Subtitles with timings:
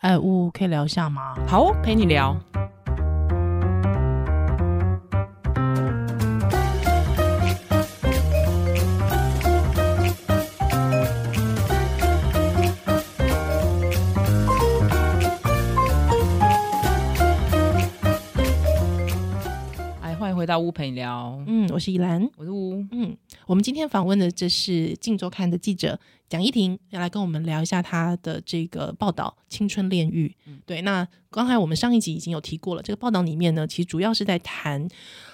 [0.00, 1.34] 哎，呜，可以聊一下吗？
[1.46, 2.34] 好，陪你聊。
[20.00, 21.38] 哎，欢迎回到屋陪你聊。
[21.46, 22.82] 嗯，我是依兰，我是屋。
[22.90, 23.14] 嗯，
[23.50, 25.98] 我们今天访问的这是《镜周刊》的记者。
[26.28, 30.28] 蒋依婷要来跟我们聊一下她的这个报道《青春炼狱》。
[30.46, 34.86] 嗯，对，那刚才我们上一集已经有提过了，这个报道里面呢，其实主要是在谈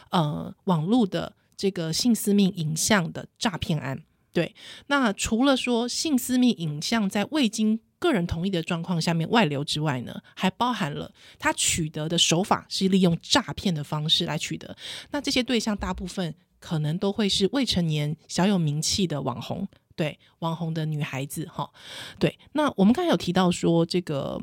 [0.08, 4.02] 呃网络的这个性私密影像的诈骗案。
[4.32, 4.54] 对，
[4.86, 14.74] 那除了说性私密影像在未经个人同意的状况下面外流之外呢，还包含了他取得的手法是利用诈骗的方式来取得。
[15.10, 16.34] 那这些对象大部分
[16.66, 19.68] 可能都会是未成年、小有名气的网红。
[19.94, 21.70] 对网红的女孩子哈，
[22.18, 24.38] 对，那我们刚才有提到说，这个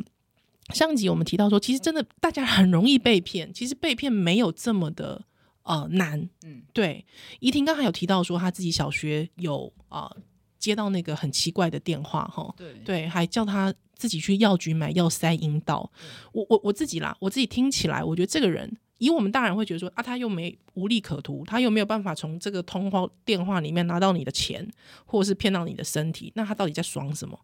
[0.73, 5.21] 上集我们提到说，其实真的大家很容易被骗，其实被骗没有这么的
[5.61, 7.05] 呃难，嗯，对。
[7.39, 10.17] 怡婷刚才有提到说，她自己小学有啊、呃、
[10.58, 15.91] 接到那个很奇怪的电话哈，对对，还叫她自己去药局买药塞阴道。
[16.31, 18.75] 我我我自己啦，我自己听起来，我觉得这个人。
[18.99, 24.66] 以我们大人会觉得说啊，他又没无利可图，他又没有办法从这个通话电话里面拿到你的钱，
[25.05, 27.38] 或者是骗到你的身体，那他到底在爽什么？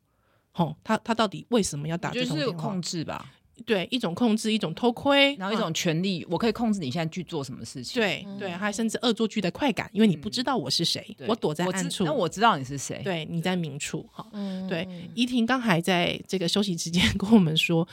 [0.51, 2.51] 吼，他他到底为什么要打这通电话？
[2.51, 3.33] 就是控制吧？
[3.65, 8.01] 对，一种控制，一种偷窥，然后一种权利，啊、我可以控制你现在去做什么事情。
[8.01, 14.07] 对对，还甚至恶作剧的快感，因为你不知道我是谁，嗯、我躲在暗处，那我，我知道你是谁，对，你在明处。
[14.13, 14.25] 哈，
[14.69, 17.85] 对，怡婷刚还在这个休息之间 跟我们说，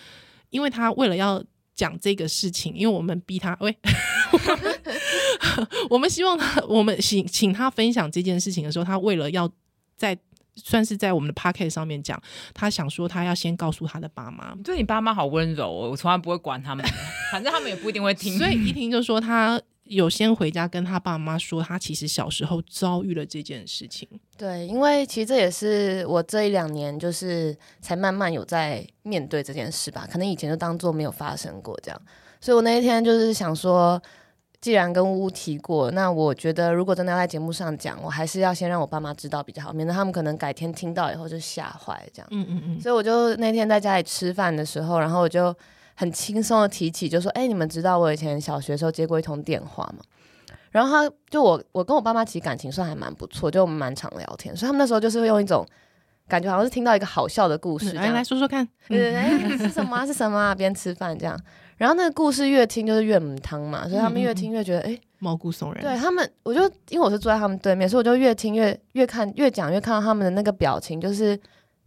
[0.51, 1.43] 因为他为了要。
[1.77, 3.77] 讲这个事情，因为我们逼他，喂，
[5.89, 9.49] 我们希望他，我们请请他分享这件事情的时候，他为了要
[9.97, 10.19] 在
[10.57, 12.21] 算是在我们的 podcast 上面讲，
[12.55, 14.57] 他想说他要先告诉他的爸妈。
[14.65, 16.85] 对，你爸妈好温柔哦，我从来不会管他们，
[17.31, 18.37] 反正他们也不一定会听。
[18.39, 19.61] 所以依婷就说他。
[19.87, 24.09] 有先回家跟他爸妈说，他其实小时候遭遇了这件事情。
[24.37, 32.01] 对，因为其实这也是我这一两年就是才慢慢有在面对这件事吧，可能以前就当做没有发生过这样。
[32.41, 34.01] 所以我那一天就是想说，
[34.61, 42.29] 既然跟呜呜提过，那我觉得如果真的要在节目上讲，我还是要先让我爸妈知道比较好，免得他们可能改天听到以后就吓坏这样。
[42.33, 42.81] 嗯嗯嗯。
[42.81, 45.55] 所以我就那天在家里吃饭的时候，然后我就。
[45.97, 50.05] 很轻松的提起，就说：“哎、欸，你们知道我以前小学时候接过一通电话吗？”
[50.71, 55.67] 然后他就我，我跟我爸妈其实感情算还蛮不错，就我们蛮常聊天，所以他们那时候就是会用一种
[56.29, 57.93] 感觉，好像是听到一个好笑的故事。
[57.93, 60.05] 来、嗯、来说说看，是什么、啊？
[60.05, 60.55] 是什么、啊？
[60.55, 61.41] 边吃饭这样。
[61.79, 65.81] 然后那个故事越听就是越母汤嘛，所以他们越听越觉得哎、欸、毛骨悚然。
[65.81, 71.39] 对他们，我就因为我是坐在他们对面，所以我就越听越越看越讲越看到他们的那个表情就是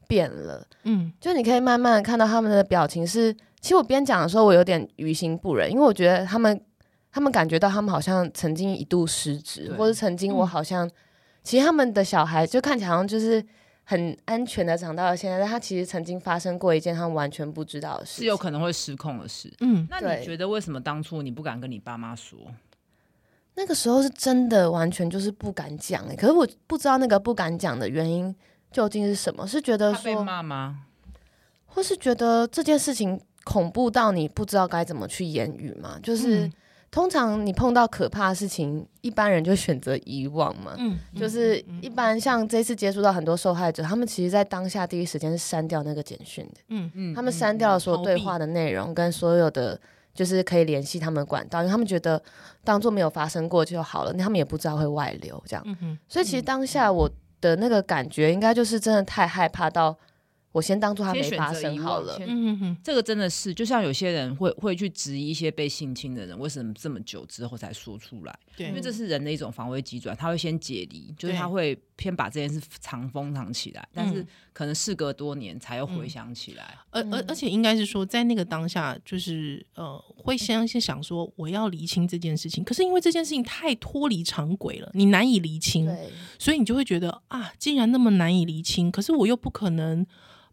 [0.07, 0.65] 变了。
[0.83, 3.35] 嗯，就你可以慢慢的看到他们的表情是。
[3.61, 6.59] 其实我边讲的时候，我有点于心不忍，因为我觉得他们，
[7.11, 10.91] 他们感觉到他们好像曾经一度失职，或者曾经我好像，嗯、
[11.43, 13.45] 其实他们的小孩就看起来好像就是
[13.83, 19.51] 很安全的长到了现在，但他其实曾经发生过一件他们完全不知道的事，是有可能会失控的事。
[19.59, 22.37] 嗯，那你觉得为什么当初你不敢跟你爸妈说？
[23.55, 28.33] 那个时候是真的完全就是不敢讲哎、欸，可是我不知道那个不敢讲的原因
[28.71, 29.45] 究竟是什么？
[29.45, 30.85] 是觉得说被骂吗？
[31.65, 33.19] 或是觉得这件事情？
[33.49, 35.97] 恐怖到你不知道该怎么去言语嘛？
[36.03, 36.53] 就是、嗯、
[36.91, 40.75] 通常你碰到可怕的事情，一般人就选择遗忘嘛。
[40.77, 46.61] 嗯，就是一般像这次接触到很多受害者，他们其实在当下第一时间是删掉那个简讯的。
[46.67, 49.79] 嗯嗯，他们删掉了所有对话的内容跟所有的
[50.13, 52.21] 就是可以联系他们管道，因为他们觉得
[52.63, 55.63] 当做没有发生过就好了，那他们也不知道会外流这样。
[55.65, 57.09] 嗯哼，所以其实当下我
[57.41, 59.97] 的那个感觉，应该就是真的太害怕到。
[60.51, 62.17] 我先当做他没发生好了。
[62.25, 68.39] 嗯哼，这个真的是，就像有些人会会去质疑一些被性侵的人，为什么这么久之后才说出来？
[68.57, 76.75] 对，因为这是人的一种防卫机转，他会先解离，就是他会偏把这件事藏封藏起来，但是可能事隔多年才又回想起来。
[76.89, 85.87] 而而而且应该是说，在那个当下，就是呃，会先先想说我要厘清这件事情，可是因为这件事情太脱离常轨了，你难以厘清，
[86.39, 90.03] 所以你就会觉得啊，既然那么难以厘清，可是我又不可能。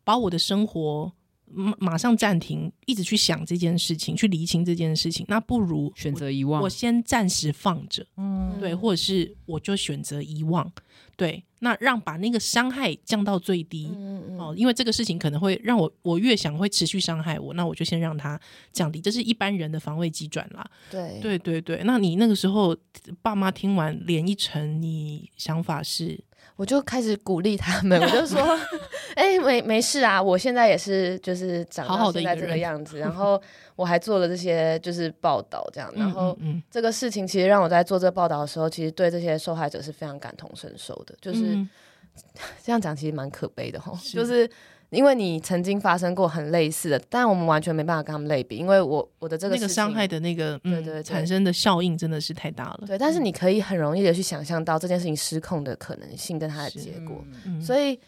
[0.07, 1.13] 把我的生活
[1.47, 6.63] 马马上暂停，一直去想这件事情，去厘清这件事情，那不如选择遗忘。
[6.63, 10.71] 我先暂时放着，嗯，对，或者是我就选择遗忘，
[11.17, 18.41] 对，那让把那个伤害降到最低，嗯嗯，哦，因为这个事情可能会让我，我越想会持续伤害我，那我就先让它
[18.73, 20.65] 降低，这是一般人的防卫机转啦。
[20.89, 21.83] 对，对，对，对。
[21.85, 22.77] 那你那个时候
[23.23, 26.23] 爸妈听完脸一沉，你想法是？
[26.57, 28.41] 我就开始鼓励他们，我就说，
[29.15, 33.41] 哎、欸，没没事啊，我现在也是就是长到现在这个样子， 然后
[33.77, 36.37] 我还做了这些就是报道这样，然后
[36.71, 41.69] 这个事情其实让我在做这个报道的时候，其实对这些受害者是非常感同身受的，就是、嗯、
[42.65, 44.51] 这样讲其实蛮可悲的吼，就是。
[44.91, 52.85] 因为你曾经发生过很类似的，但我们完全没办法跟他们类比，因为我我的这个那个伤害的那个嗯，对对对，产生的效应真的是太大了。
[52.87, 57.99] 对，但是你可以很容易的去想象到这件事情失控的可能性跟它的结果，嗯、所以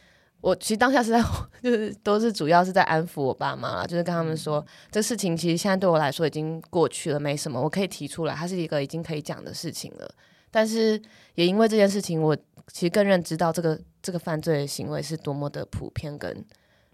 [0.41, 1.21] 我其实当下是在
[1.61, 10.09] 就是都是主要是在安抚我爸妈，就是跟他们说，嗯、这事情其实现在对我来说已经过去了，没什么，我可以提出来，它是一个已经可以讲的事情了。
[10.51, 11.01] 但是
[11.35, 12.37] 也因为这件事情，我
[12.73, 16.45] 其实更认知到这个这个犯罪的行为是多么的普遍跟。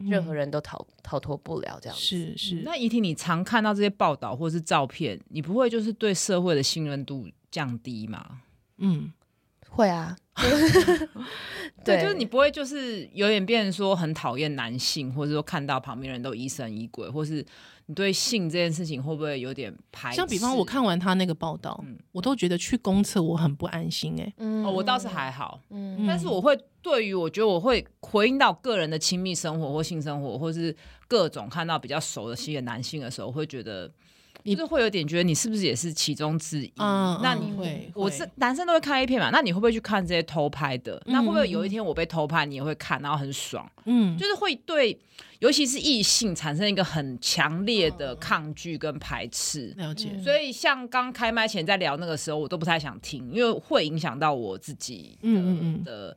[0.09, 2.03] 任何人都逃逃脱不了这样子。
[2.03, 2.63] 是是。
[2.65, 8.41] 那怡婷，你常看到这些报道或是照片，你不会就是对社会的信任度降低吗？
[8.79, 9.13] 嗯，
[9.69, 10.17] 会啊。
[11.85, 17.45] 对，就是你不会就是有点变成说很讨厌男性，或者说看到旁边人都疑神疑鬼，或是。
[17.87, 20.17] 你对性这件事情会不会有点排斥？
[20.17, 24.35] 像比方我看完他那个报道，嗯、我都觉得去公厕我很不安心哎、欸。
[24.39, 30.75] 嗯，哦，我倒是还好，嗯，但是我会对于我觉得我会回应到个人的亲密生活或性生活，或是
[31.09, 33.91] 各种看到比较熟的性的男性的时候，我会觉得。
[34.47, 36.71] 你就是会有点觉得你是不是也是其中之一？
[36.77, 39.31] 嗯，那你会，我是男生都会看 A 片嘛？
[39.31, 40.97] 那你会不会去看这些偷拍的？
[41.07, 43.67] 嗯、那会不会有一天我被偷拍，你也会看，然后很爽？
[43.87, 44.99] 嗯，就是会对，
[45.45, 49.75] 尤其是异性产生一个很强烈的抗拒跟排斥。
[49.77, 50.19] 了解。
[50.25, 55.29] 所以像刚开麦前在聊那个时候，我都不太想听，因为会影响到我自己的。
[55.29, 56.17] 嗯嗯的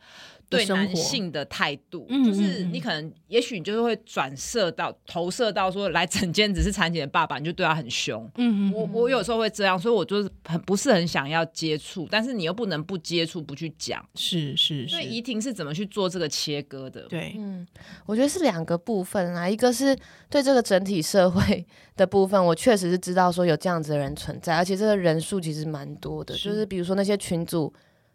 [0.50, 8.24] 对男性的态度，嗯、就是你可能，也许你就是会转射到、投射到说，来整间只是产检的爸爸，你就对他很凶。
[8.38, 14.02] 嗯嗯，我我有时候会这样，所以我就是很不是很想要接触，但是你又不能不接触、不去讲。
[14.16, 14.88] 是是是。
[14.88, 17.02] 所以怡婷是怎么去做这个切割的？
[17.10, 17.68] 对，嗯，
[18.06, 19.98] 我觉得是两个部分啊，一个是
[20.30, 21.66] 对这个整体社会
[21.96, 27.74] 的部分，我确实是知道说有这样子的人存在，而且这个人数其实蛮多的，是就是比如说那些群组。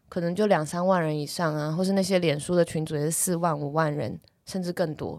[0.08, 5.18] 可能就两三万人以上啊，或是那些脸书的群组也是四万五万人，甚至更多。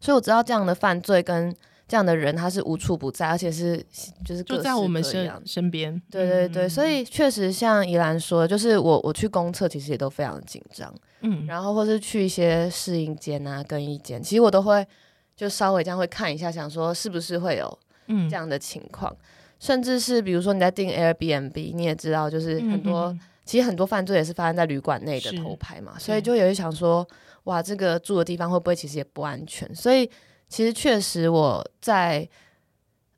[0.00, 1.54] 所以我知道这样的犯罪跟
[1.86, 3.80] 这样的人，他是无处不在，而且是
[4.24, 6.02] 就是各就在我们身身边。
[6.10, 14.86] 对对对，嗯、所以确实像宜兰说，就是我我去公厕其实也都非常紧张，嗯，然后或是去一些试衣间啊、更衣间，其实我都会
[15.34, 19.24] 就稍微这样会看一下，想说是不是会有这样的情况，嗯、
[19.58, 23.20] 甚至是比如说你在订 Airbnb，你也知道就是很多、嗯。
[23.44, 27.04] 其实很多犯罪也是发生在旅馆内的偷拍嘛，所以就有一想说，
[27.44, 29.68] 哇，这个住的地方会不会其实也不安全？
[29.74, 30.08] 所以
[30.48, 32.26] 其实确实我在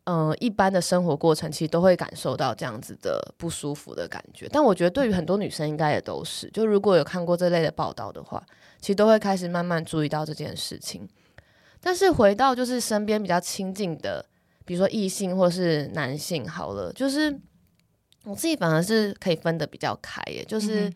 [0.05, 4.49] 嗯、一般的生活过程，其实都会感受到这样子的不舒服的感觉。
[4.53, 8.43] 但我觉得对于很多女生应该也都是，就如果有看过这类的报道的话，
[8.81, 11.09] 其实都会开始慢慢注意到这件事情。
[11.81, 14.25] 但是回到就是身边比较亲近的，
[14.65, 17.41] 比如说异性或是男性，好了，就是。
[18.27, 20.91] 我自己反而是可以分得比较开耶，就是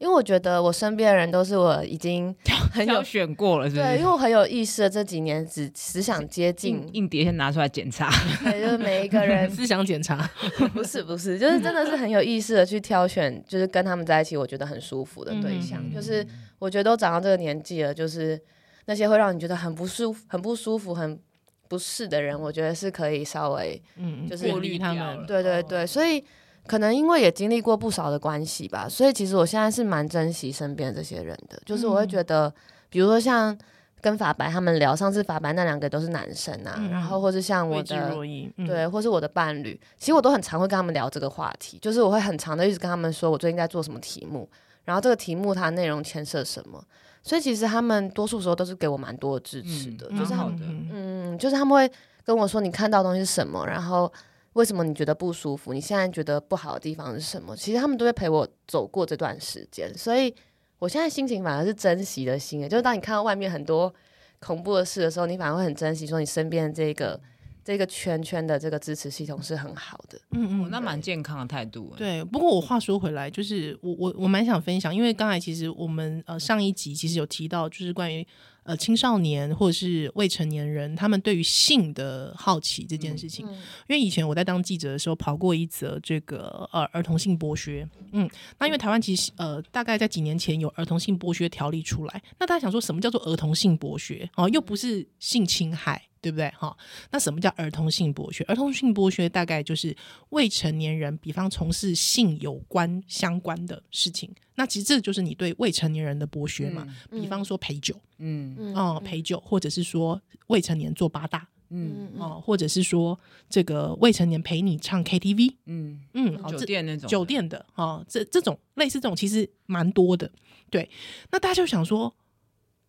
[0.00, 2.34] 因为我觉得我身边的人都是我已经
[2.72, 8.10] 很有选过了是不是，对，因为我很有意识的这几年只只想接近硬碟先拿出来检查，
[8.42, 10.16] 对， 就是每一个人思想检查，
[10.72, 16.26] 不是不是，就是真的是很有意识的去挑选，就是跟他们在一起我觉得很舒服的对象，嗯、就是
[16.58, 18.40] 我觉得都长到这个年纪了，就是
[18.86, 21.20] 那些会让你觉得很不舒服、很不舒服、很
[21.68, 26.24] 不适的人，我觉得是可以稍微嗯，就是过滤他们，对对对，所以。
[26.70, 31.60] 可能因为也经历过不少的关系吧，所以其实我现在是蛮珍惜身边这些人的。
[31.66, 32.52] 就是我会觉得，嗯、
[32.88, 33.58] 比如说像
[34.00, 38.14] 跟法白他们聊，上次法白那两个都是男生啊，嗯、然后或是像我的，
[38.56, 41.76] 嗯、对，或是我的伴侣，其实我都很常会跟他们聊这个话题。
[41.82, 44.48] 就是我会很常的一直跟他们说我最近在做什么题目，
[44.84, 46.80] 然后这个题目它内容牵涉什么。
[47.24, 50.58] 所以其实他们多数时候都是给我蛮多的支持的，嗯、就是好的，
[50.92, 51.92] 嗯，就是他们会
[52.24, 54.12] 跟我说你看到的东西是什么，然后。
[54.54, 55.72] 为什么你觉得不舒服？
[55.72, 57.56] 你现在觉得不好的地方是什么？
[57.56, 60.34] 其实他们都会陪我走过这段时间，所以
[60.78, 62.68] 我现在心情反而是珍惜的心。
[62.68, 63.92] 就是当你看到外面很多
[64.40, 67.20] 恐怖的事的时候，你反而会很珍惜，说你身边的这个
[67.62, 70.18] 这个圈圈的这个支持系统是很好的。
[70.32, 71.92] 嗯嗯，那蛮健康的态度。
[71.96, 78.26] 对，不过我话说回来，就是我我我蛮想分享，因为刚才其实我们呃上一集其实有提到，就是关于
[78.62, 83.46] 呃青少年或者是未成年人，他们对于性的好奇这件事情。
[83.46, 83.54] 嗯嗯、
[83.88, 87.88] 因为以前我在当记者的时候，跑过一则这个呃儿童性剥削。
[88.12, 94.28] 嗯，那因为台湾其实呃大概在几年前有儿童性剥削条例出来，那大家想说什么叫做儿童性剥削？
[94.36, 96.02] 哦，又不是性侵害。
[96.20, 96.48] 对不对？
[96.50, 96.76] 哈，
[97.10, 98.44] 那什么叫儿童性剥削？
[98.44, 99.96] 儿童性剥削大概就是
[100.30, 104.30] 未成年人，比方从事性有关相关的事情。
[104.54, 106.86] 那其实这就是你对未成年人的剥削嘛。
[107.10, 120.30] 嗯、比方说陪酒，嗯哦，陪酒，或者是说未成年做八大，嗯哦，或者是说这个未成年陪你唱 KTV，嗯嗯，酒店那种酒店的哦，这这种类似这种其实蛮多的。
[120.68, 120.90] 对，
[121.30, 122.14] 那大家就想说，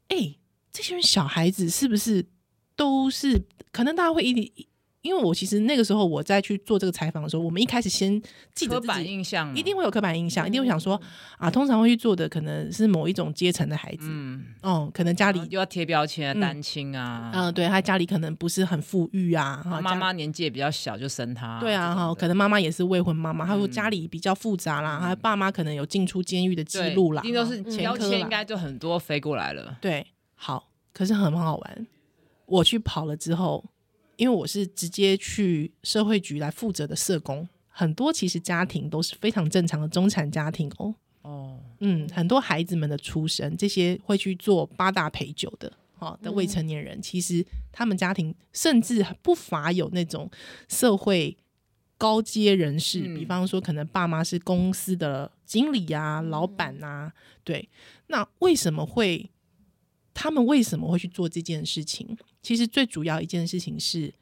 [0.09, 0.35] 哎，
[0.73, 2.25] 这些人小孩子是不是？
[2.75, 4.51] 都是可能大家会一定，
[5.01, 8.21] 因为我其实那个时候我在去做这个采访的时候，我们一开始先
[8.53, 10.99] 记得刻板印象，一定会有刻板印象，一定会想说
[11.37, 31.87] 啊，通常会去做的可能是某一种阶层的孩子，嗯，哦，可能家里又要贴标签，单亲啊，嗯，对他家里可能不是很富裕啊，妈妈年纪也比较小就生他，对啊，哈，可能妈妈也是未婚妈妈，他说家里比较复杂啦，他爸妈可能有进出监狱的记录啦，一定都是标签，应该就很多飞过来了，对，好，可是很好玩。
[32.51, 33.63] 我去跑了之后，
[34.17, 40.93] 因为我是直接去社会局来负责的社工，很多其实家庭都是非常正常的中产家庭哦。
[41.21, 50.29] 哦，嗯，很多孩子们的出生，这些会去做八大陪酒的，哦的未成年人，嗯、其实他们家庭甚至不乏有那种
[50.67, 51.37] 社会
[51.97, 57.13] 高阶人士，嗯、比方说可能爸妈是公司的经理啊、嗯、老板啊，
[57.45, 57.69] 对，
[58.07, 59.29] 那为什么会？
[60.13, 62.17] 他们为什么会去做这件事情？
[62.41, 64.13] 其实最主要一件事情是，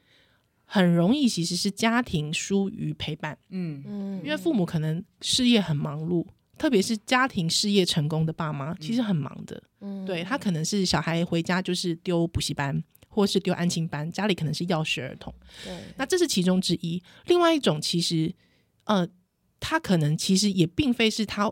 [0.64, 3.36] 很容易其实是家庭疏于陪伴。
[3.48, 6.26] 嗯嗯，因为父母可能事业很忙碌，
[6.58, 9.62] 特别是家庭事业成功的爸妈，其实很忙的。
[9.80, 15.34] 嗯，对，他可能是小孩回家就是丢补习班，或是丢安亲班，家里可能是钥匙儿童。
[15.64, 17.02] 对，那这是其中之一。
[17.26, 18.34] 另外一种其实，
[18.84, 19.08] 呃，
[19.58, 21.50] 他可能其实也并非是他。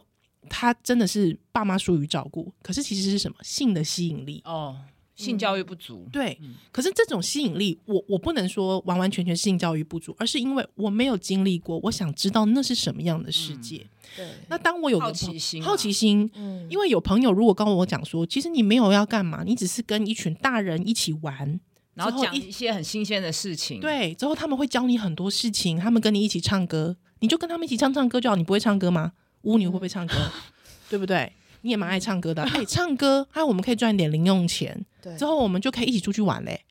[0.50, 4.80] 他真的是爸妈疏于照顾，可是其实是什么性的吸引力哦，
[5.18, 6.04] 性教育不足。
[6.06, 13.78] 嗯、对，嗯、可是这种吸引力，我我不能说完完全全性教育不足，而是因为我没有经历过，我想知道那是什么样的世界。
[13.78, 21.60] 嗯、对，那当我有好奇心，好奇心，嗯，因为有朋友如果跟我讲说，其实你没有要干嘛，你只是跟一群大人一起玩，
[21.94, 29.12] 然后讲一些很新鲜的事情，对，之后他们会教你很多事情，他们跟你一起唱歌，你就跟他们一起唱唱歌就好，你不会唱歌吗？
[29.42, 30.14] 巫女会不会唱歌？
[30.88, 31.30] 对不对？
[31.62, 34.84] 你也蛮爱唱歌的，可以唱歌，还有我们可以赚点零用钱。
[35.00, 36.64] 对，之后我们就可以一起出去玩嘞。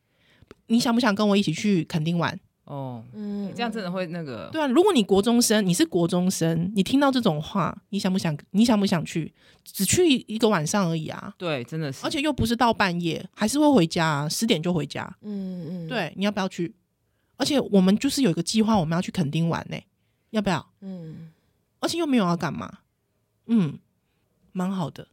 [0.68, 2.38] 你想不想跟我一起去垦丁玩？
[2.66, 4.50] 哦，嗯，这样真的会那个？
[4.52, 8.38] 对啊，如果你国中生，你是国中生，你听到这种话，你想不想？
[8.52, 9.34] 你想不想去？
[9.64, 11.34] 只去一个晚上而已啊。
[11.38, 15.10] 对，真的是，而且又不是到半夜，还是会回家啊，十点就回家。
[15.22, 16.76] 嗯嗯，对，你要不要去？
[17.38, 19.78] 而且我们就是有一个计划，我们要去垦丁玩呢，
[20.32, 20.70] 要不要？
[20.82, 21.30] 嗯，
[21.80, 22.80] 而且又没有要干嘛？
[23.46, 23.80] 嗯。
[24.58, 25.08] 蛮好的，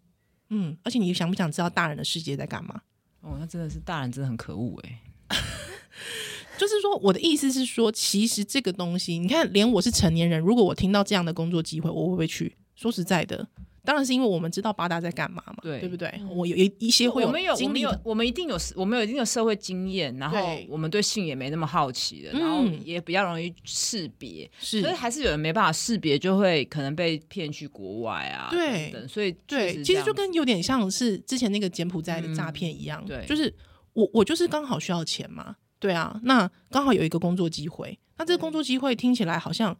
[0.49, 2.81] 嗯，而且你想不想知道大人的世界在干嘛？
[3.21, 5.03] 哦，那真的是大人，真的很可恶哎。
[6.57, 12.57] 就是说，我的意思是说，其实这个东西，你看，连我是成年人，如果我听到这样的工作机会，我会不会去？
[12.75, 13.47] 说实在的。
[13.85, 16.11] 当然是因为我们知道八大在干嘛嘛，对，对不对？
[16.31, 20.39] 我有一一些会有经历，我们有，我们一定有，我们有一定的社会经验，然后
[20.69, 33.55] 我们对性也没那么好奇的，然后也比较容易识别，是，可是还是有人没办法识别，就会可能被骗去国外啊，对，等等，所以对，其实就跟有点像是之前那个柬埔寨的诈骗一样，对，就是
[33.93, 39.77] 我我就是刚好需要钱嘛，对啊，那刚好有一个工作机会，那这个工作机会听起来好像。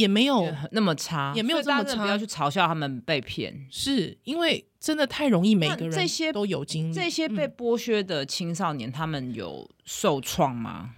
[0.00, 2.02] 也没有那么差，也没有这么差。
[2.02, 6.94] 不要去嘲笑他们被骗，是因为真的太容易，每个人这些都有经历。
[6.94, 10.94] 这些被剥削的青少年，嗯、他们有受创吗？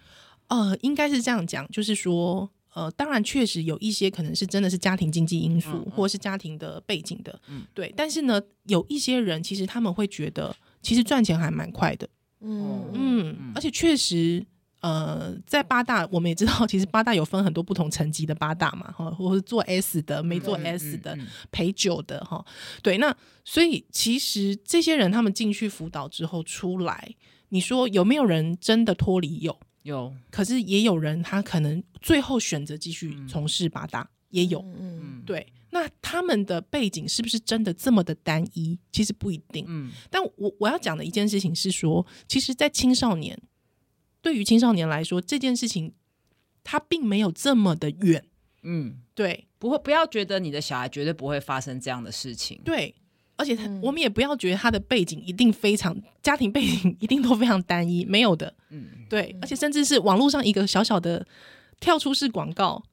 [0.46, 7.92] 呃，应该是这样讲，就是说，呃，当然确实有一些可能是真的是家庭经济因素，嗯嗯、或是家庭的背景的，嗯，对。
[7.96, 12.08] 但是呢，有一些人其实他们会觉得，其实赚钱还蛮快的，
[12.40, 14.46] 嗯嗯，嗯，而且确实。
[14.82, 21.16] 呃，在八大，我们也知道，其实八大有分很多不同层级的八大嘛，哈，或是做 S 的，没做 S 的，
[21.52, 22.44] 陪酒的，哈，
[22.82, 27.14] 对，那所以其实这些人他们进去辅导之后出来，
[27.50, 29.38] 你说有没有人真的脱离？
[29.38, 38.76] 有，有，可是也有人他可能最后选择继续从事八大，嗯、也有，嗯，对，那他们的背景是不是真的这么的单一？
[38.90, 43.40] 其实不一定，嗯，但我我要讲的一件事情是说，其实，在青少年。
[44.22, 45.92] 对于青少年来说，这件事情
[46.64, 48.24] 它并没有这么的远，
[48.62, 52.94] 嗯，对，不会，不要觉得你的小孩绝对不会发生这样的事情，对，
[53.36, 58.54] 而且他、嗯、我们也不要觉得他的背景一定非常家庭背景一定都非常单一，没有的。
[58.70, 61.26] 嗯，对，而且甚至是网络上一个小小的
[61.80, 62.84] 跳出式广告，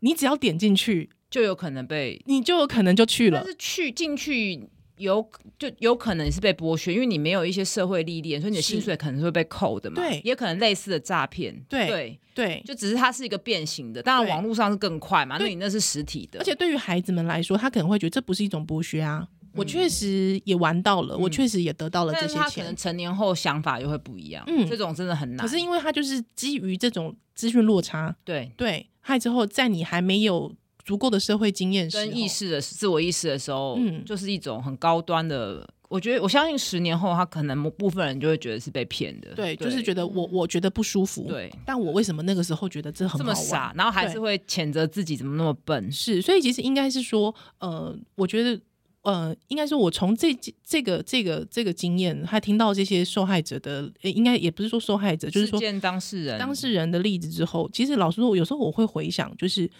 [0.00, 3.40] 你只要点进去，就有可能被你就有可能就去了。
[3.40, 5.26] 但是去进去有
[5.58, 9.96] 就有可能是被剥削，因为你没有一些社会历练，所以你的薪水可能是会被扣的嘛。
[9.96, 11.54] 对，也可能类似的诈骗。
[11.68, 16.40] 对对对，就只是它是一个变形的，当然网络上是更快嘛，那你那是实体的。
[16.40, 19.26] 而且对于孩子们来说，他可能会觉得这不是一种剥削啊。
[19.54, 22.36] 我确实也玩到了，嗯、我确实也得到了这些钱。
[22.36, 25.38] 他可能成年后想法又会不一样，嗯，这种真的很难。
[25.38, 30.54] 可是因为他就是基于这种资讯落差，对对，害之后在你还没有
[30.88, 35.68] 足够的社会经验、跟意识的自我意识的时候，嗯，就是一种很高端的。
[35.90, 45.92] 我觉得我相信十年后，他可能部分人就会觉得是被骗的，对，对就是觉得我我觉得不舒服，对，但我为什么那个时候觉得这很这么傻，然后还是会谴责自己怎么那么笨？
[45.92, 48.58] 是，所以其实应该是说，呃，我觉得。
[49.02, 59.70] 呃，应该说，我从这这个这个这个经验，还听到这些受害者的，应该也不是说受害者，就是说当事人当事人的例子之后，其实老实说，有时候我会回想，就是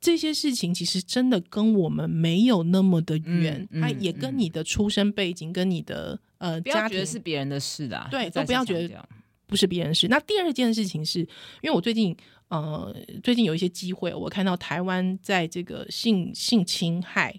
[0.00, 9.08] 这些事情其实真的跟我们没有那么的远，它、嗯嗯、也跟你的出生背景、跟你的呃家庭，不要觉得是别人的事的、啊，对，都不要觉得
[9.46, 10.08] 不是别人的事。
[10.08, 11.20] 那第二件事情是，
[11.60, 12.16] 因为我最近。
[12.50, 12.92] 呃，
[13.22, 17.32] 最近有一些机会，我看到台湾在这个性性侵害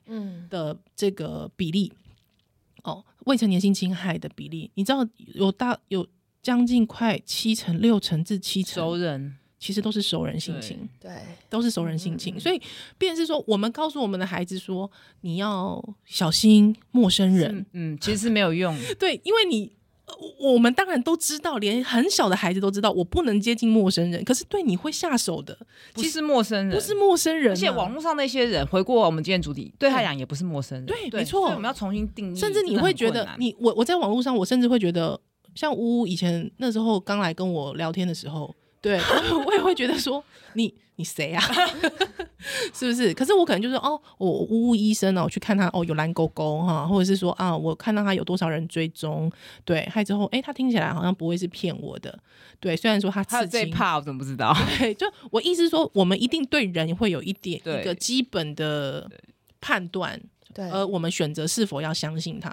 [0.49, 1.91] 的这个比例，
[2.85, 6.07] 嗯、哦，未成年性侵害的比例，你知道有大有
[6.41, 11.09] 将近快七成、六成至七成熟人，其实都是熟人性情，对，
[11.47, 12.35] 都是熟人性情。
[12.35, 12.61] 嗯、所以，
[12.97, 14.91] 便是说，我们告诉我们的孩子说，
[15.21, 19.71] 你要小心陌生人，嗯，其实是没有用， 对，因为你。
[20.37, 24.21] 我们当然都知道，连很小的孩子都知道，我不能接近陌生人。
[24.25, 25.57] 可是对你会下手的，
[25.93, 27.53] 不是陌生人，不是陌生人。
[27.53, 30.85] 而且网络上那些人，回过我们今天主题，对他讲也不是陌生人。
[30.85, 31.43] 对，對，没错。
[31.43, 32.37] 我们要重新定义。
[32.37, 35.17] 甚至你会觉得，你我我在网络上，我甚至会觉得，
[35.55, 38.99] 像乌乌以前那时候刚来跟我聊天的时候，对，
[39.45, 40.23] 我也会觉得说
[40.53, 40.73] 你。
[40.97, 41.41] 你谁啊？
[42.75, 43.11] 是不是？
[43.15, 49.31] 可是我可能就是哦，我呜呜医生哦，我去看他哦，有蓝勾勾哈，或者是说啊，我看到他有多少人追踪，
[49.65, 52.19] 对，还之后哎，他听起来好像不会是骗我的，
[52.59, 54.55] 对，虽然说他他最怕，我怎么不知道？
[54.77, 59.09] 对，就我意思说，我们一定对人会有一点一个基本的
[59.59, 60.21] 判断，
[60.53, 62.49] 对，而我们选择是否要相信他，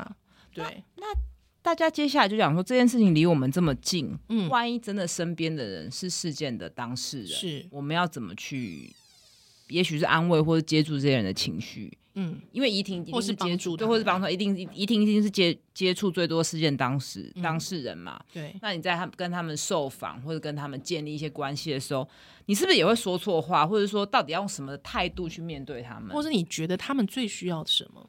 [0.54, 0.64] 对，
[0.96, 1.06] 那。
[1.06, 1.14] 那
[1.62, 7.66] 大家接下来就讲说这件事情离我们这么近，嗯，万一真的身边的人是事件的当事人，是。
[7.70, 8.94] 我们要怎么去？
[9.68, 18.56] 也许是安慰或者接住这些人的情绪，嗯，因为怡婷一定是接触，对，或是帮他，一定怡婷一定是接接触最多事件当事、嗯、当事人嘛，对。
[18.62, 22.08] 那你在他跟他们受访或者跟他们建立一些关系的时候，
[22.46, 28.08] 你是不是也会说错话，或者说到底要用什么态度去面对他们，或是你觉得他们最需要什么？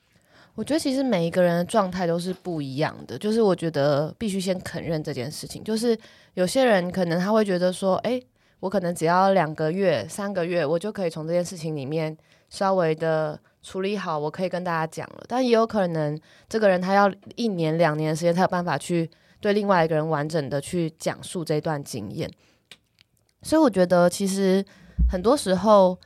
[0.59, 5.63] 我觉得其实每一个人的状态都是不一样的，就是我觉得必须先肯认这件事情。
[5.63, 5.97] 就是
[6.33, 8.21] 有些人可能他会觉得说，哎，
[8.59, 12.13] 我可能只要两个月、三个月，我就可以从这件事情里面
[12.49, 15.23] 稍微的处理好，我可以跟大家讲了。
[15.29, 16.19] 但也有可能
[16.49, 22.29] 这个人他要一年、两年的时间才有办法去对另外一个人完整的去讲述这段经验。
[23.43, 24.61] 所以我觉得其实
[25.09, 25.97] 很多时候，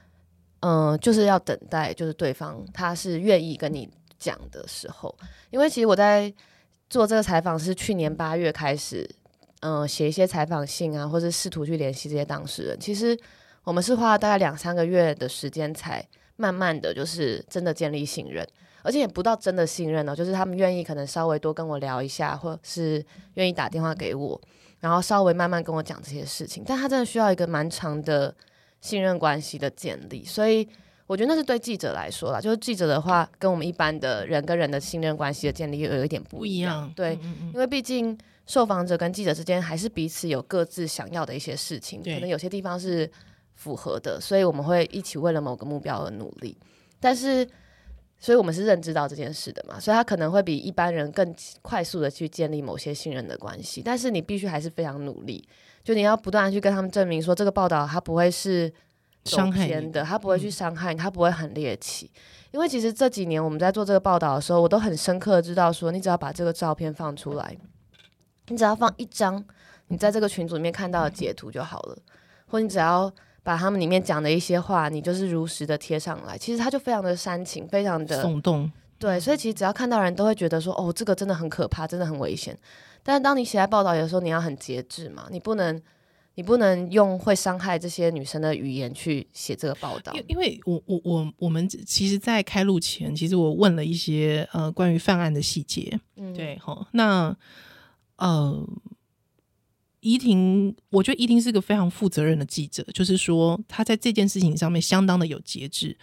[0.59, 3.89] 嗯、就是要等待，就是对方他是愿意跟你。
[4.23, 5.13] 讲的时候，
[5.49, 6.33] 因为其实我在
[6.89, 9.09] 做这个采访是去年八月开始，
[9.59, 12.79] 嗯、写一些采访信啊，或者试图去联系这些当事人。
[12.79, 13.17] 其实
[13.65, 16.07] 我们是花了大概两三个月的时间，才
[16.37, 18.47] 慢慢的就是真的建立信任，
[18.81, 24.39] 而且也不到真的信任呢，就是他们愿意可能稍微多跟我聊一下，或是愿意打电话给我，
[24.79, 26.63] 然后稍微慢慢跟我讲这些事情。
[26.65, 28.33] 但他真的需要一个蛮长的
[28.79, 30.69] 信任关系的建立，所以。
[31.13, 36.91] 我觉得那是对记者来说啦，就是记者的话，跟我们一般的人跟人的信任关系的建立又有一点不一样。
[36.95, 43.07] 对，嗯嗯，因为毕竟受访者跟记者之间还是彼此有各自想要的一些事情，可能有些地方是
[43.53, 46.57] 符合的，所以我们会一起为了某个目标而努力。
[46.99, 47.47] 但是，
[48.17, 53.83] 所以我们是认知到这件事的嘛，所以他可能会比一般人更快速的去建立某些信任的关系。
[53.85, 55.47] 但是你必须还是非常努力，
[55.83, 58.73] 就你要不断的去跟他们证明说，这个报道它不会是。
[59.25, 62.11] 伤害的，他不会去伤害你，他不会很猎奇，
[62.51, 67.55] 因为其实这几年我们在做这个报道的时候，我都很深刻的知道说，你只要把这个照片放出来，
[68.47, 69.43] 你只要放一张
[69.87, 71.97] 你在这个群组里面看到的截图就好了，
[72.47, 73.11] 或你只要
[73.43, 82.57] 把他们里面讲的一些话，你就是如实的贴上来，其实他就非常的煽情，非常的耸动，对，所以其实只要看到人都会觉得说，哦，这个真的很可怕，真的很危险。
[83.01, 85.81] 但是当你写在报道里的时候，你要很节制嘛，你不能。
[86.35, 90.11] 你不能用会伤害这些女生的语言去写这个报道。
[90.13, 95.99] 因因为我我我我们其实，在开录前，其实我问了一些呃关于犯案的细节。
[96.15, 97.35] 嗯，对，好，那
[98.15, 98.67] 呃，
[99.99, 105.95] 怡婷，我觉得怡婷是个非常负责任的记者，就是说她在这件事情上面相当的有节制。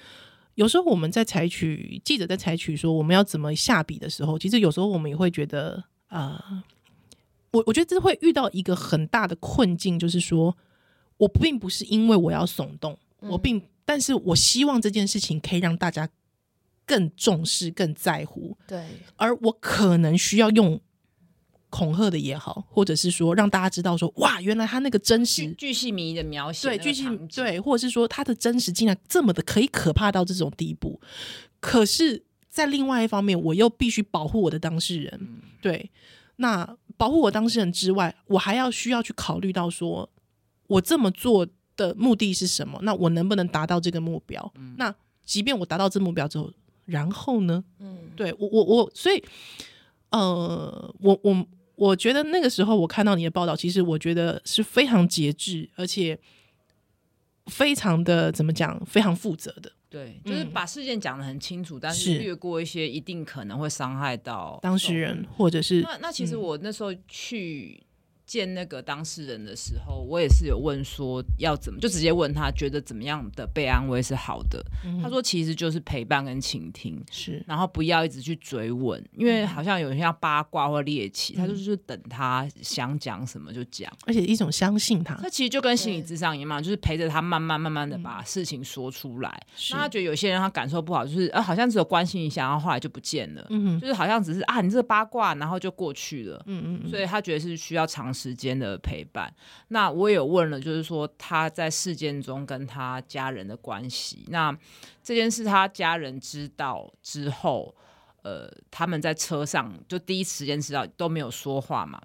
[0.54, 6.44] 有时候我们在采取记者在采取说我们要怎么下笔的时候，其实有时候我们也会觉得啊。
[6.48, 6.62] 呃
[7.52, 10.56] 我我觉得这会遇到一个很大的困境，就是说，
[11.16, 16.08] 我并不是因为我要耸动，我并，但是我希望这件事情可以让大家
[16.86, 18.56] 更重视、更在乎。
[18.66, 18.84] 对，
[19.16, 20.80] 而我可能需要用
[21.68, 31.00] 恐吓的也好，或者是说让大家知道说，哇，原来他那个真实、巨细迷的描写，对，巨细对，或者是说他的真实竟然这么的可以可怕到这种地步。
[31.60, 35.90] 可是，在另外一方面，我又必须保护我的当事人，嗯、对。
[36.36, 40.06] 那保护我当事人之外，我还要需要去考虑到说，
[40.66, 42.78] 我这么做的目的是什么？
[42.82, 44.52] 那我能不能达到这个目标？
[44.56, 46.52] 嗯、那即便我达到这个目标之后，
[46.84, 47.64] 然后呢？
[47.78, 49.24] 嗯，对我我我，所以
[50.10, 56.20] 呃，我我我觉得那个时候我看到你的报道，其实我觉得是非常节制，而且
[57.46, 59.72] 非常的怎么讲，非常负责的。
[59.90, 67.82] 对，就是把事件讲得很清楚，嗯、但是略过一些一定可能会伤害到当事人，或者是那那其实我那时候去。
[68.30, 74.64] 见那个当事人的时候，我也是有问说要怎么，就直接问他觉得怎么样的被安慰是好的。
[74.84, 85.16] 嗯、他说其实就是陪伴跟倾听，是，然后不要一直去追问，因为好像有人要八卦或猎奇，嗯、他就是等他想讲什么就讲，而且一种相信他。
[85.16, 89.28] 他其实就跟心理咨商一样嘛，就是陪着他慢慢慢慢的把事情说出来。
[89.28, 99.32] 嗯、那他觉得有些人他感受不好，就是呃好像只有关心一下，然后后来就不见了，嗯，就是好像只是啊你这个八卦，然后就过去了，嗯，嗯嗯，所以他觉得是需要长时间的陪伴，
[99.68, 104.26] 那我也有问了，就是说他在事件中跟他家人的关系。
[104.28, 104.54] 那
[105.02, 107.74] 这件事他家人知道之后，
[108.22, 112.00] 呃，他们在车上就第一时间知道都没有说话嘛。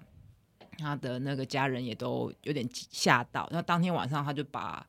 [0.78, 3.48] 他的那个家人也都有点吓到。
[3.50, 4.86] 那当天晚上他就把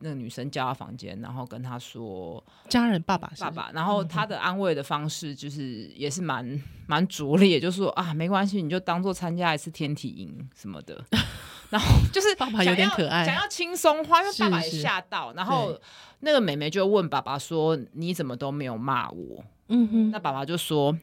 [0.00, 11.02] 那个女生叫他房间，然后跟他说：“家人，爸爸，爸爸。”然后他的安慰的方式就是也是蛮 蛮拙劣，也就是说啊，没关系，你就当做参加一次天体营什么的。
[11.70, 15.32] 然后就是爸爸有点可爱，想要轻松话，因为爸爸也吓到。
[15.34, 15.78] 然后
[16.20, 20.96] 那个妹妹就问爸爸说：“你怎么都没有骂我？”嗯哼，那爸爸就说。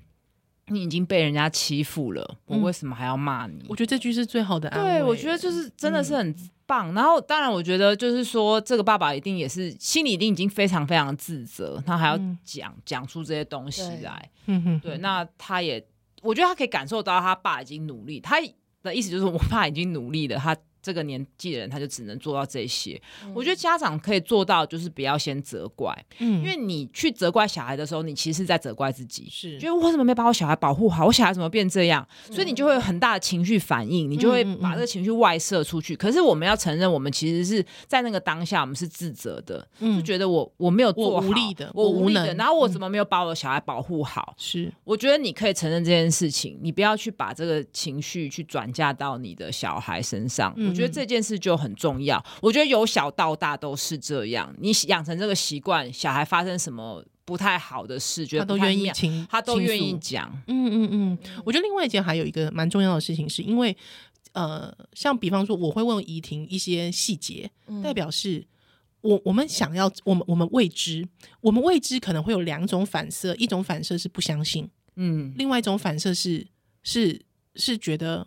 [0.68, 3.66] 你已经被人家欺负了，我为什么还要骂你？
[3.68, 4.92] 我觉得这句是最好的安慰。
[4.92, 6.94] 对，我觉得就是真的是很棒。
[6.94, 14.30] 然后，当然，我觉得就是说，这个爸爸一定也是心里一定已经非常非常自责，他还要讲讲出这些东西来。
[14.46, 14.98] 嗯哼，对。
[15.00, 15.86] 那他也，
[16.22, 18.20] 我觉得他可以感受到他爸已经努力。
[18.20, 18.38] 他
[18.84, 20.38] 的意思就是，我爸已经努力了。
[20.38, 20.56] 他。
[20.82, 23.00] 这个年纪的人，他就只能做到这些。
[23.24, 35.94] 嗯、我觉得家长可以做到，就是不要先责怪，嗯，因为你去责怪小孩的时候，你其实是在责怪自己，是，觉得我怎么没把我小孩保护好，我小孩怎么变这样，嗯、所以你就会有很大的情绪反应，你就会把这个情绪外射出去。
[35.94, 44.34] 嗯嗯嗯，可是我们要承认，我们其实是在那个当下，我们是自责的，嗯、就觉得我我没有做好，我无力的，我无力的，然后我怎么没有把我的小孩保护好？
[44.38, 50.54] 是、嗯，我觉得你可以承认这件事情，你不要去把这个情绪去转嫁到你的小孩身上。
[50.72, 51.52] 嗯、我觉得这件事就。
[51.52, 54.56] 就很重要，我觉得由小到大都是这样。
[54.58, 60.32] 你养成这个习惯，小孩发生什么不太好的事，觉得他都愿意听，他都愿意讲。
[60.48, 63.76] 嗯嗯嗯，我觉得另外一件还有一个蛮重要的事情，是因为
[64.32, 68.48] 呃，像比方说，我会问怡婷一些细节，嗯、代表是
[69.02, 71.06] 我我们想要，我们我们未知，
[71.42, 76.48] 我们未知可能会有两种反射，一种反射是不相信，嗯，另外一种反射是
[76.82, 77.22] 是
[77.56, 78.26] 是觉得。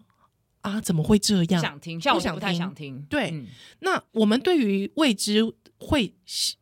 [0.65, 1.61] 啊，怎么会这样？
[1.61, 3.05] 想听，像我不太想听。
[3.11, 3.47] 对，嗯、
[3.81, 5.43] 那我们对于未知
[5.79, 6.11] 会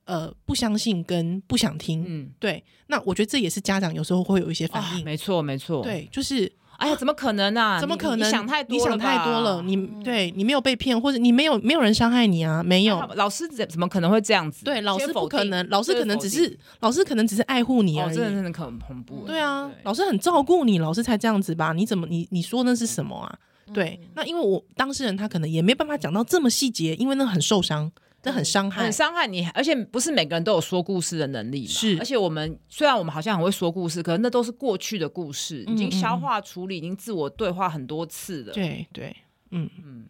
[0.07, 2.65] 呃不相信跟不想听，嗯，对。
[2.88, 5.05] 那我觉得这也是家长有时候会有一些反应。
[5.05, 5.85] 没错，没错。
[5.85, 7.79] 对，就是哎呀，怎么可能啊？
[7.79, 8.19] 怎么可能？
[8.19, 9.62] 你想太多了，你想太多了。
[9.62, 12.61] 你对你没有被骗，或者你没有没有人伤害你啊？
[12.61, 13.01] 没有。
[13.15, 14.65] 老师怎怎么可能会这样子？
[14.65, 15.65] 对，老师不可能。
[15.69, 18.17] 老师可能只是老师可能只是爱护你而已。
[18.17, 19.25] 真的真的很恐怖。
[19.29, 21.73] 对啊，老师很照顾你，老师才这样子吧？
[21.73, 23.38] 你怎么你你说那是什么啊？
[23.72, 27.90] 对，那因为我当事人他可能也没办法讲到这么细节，因为那很受伤，
[28.22, 29.46] 这很伤害，很伤害你。
[29.55, 31.68] 而且不是每个人都有说故事的能力嘛。
[31.68, 38.53] 是，而且我们虽然我们好像很会说故事，可是那都是过去的故事，已经消化处理，已经自我对话很多次了。
[38.53, 39.16] 对对，
[39.51, 40.05] 嗯嗯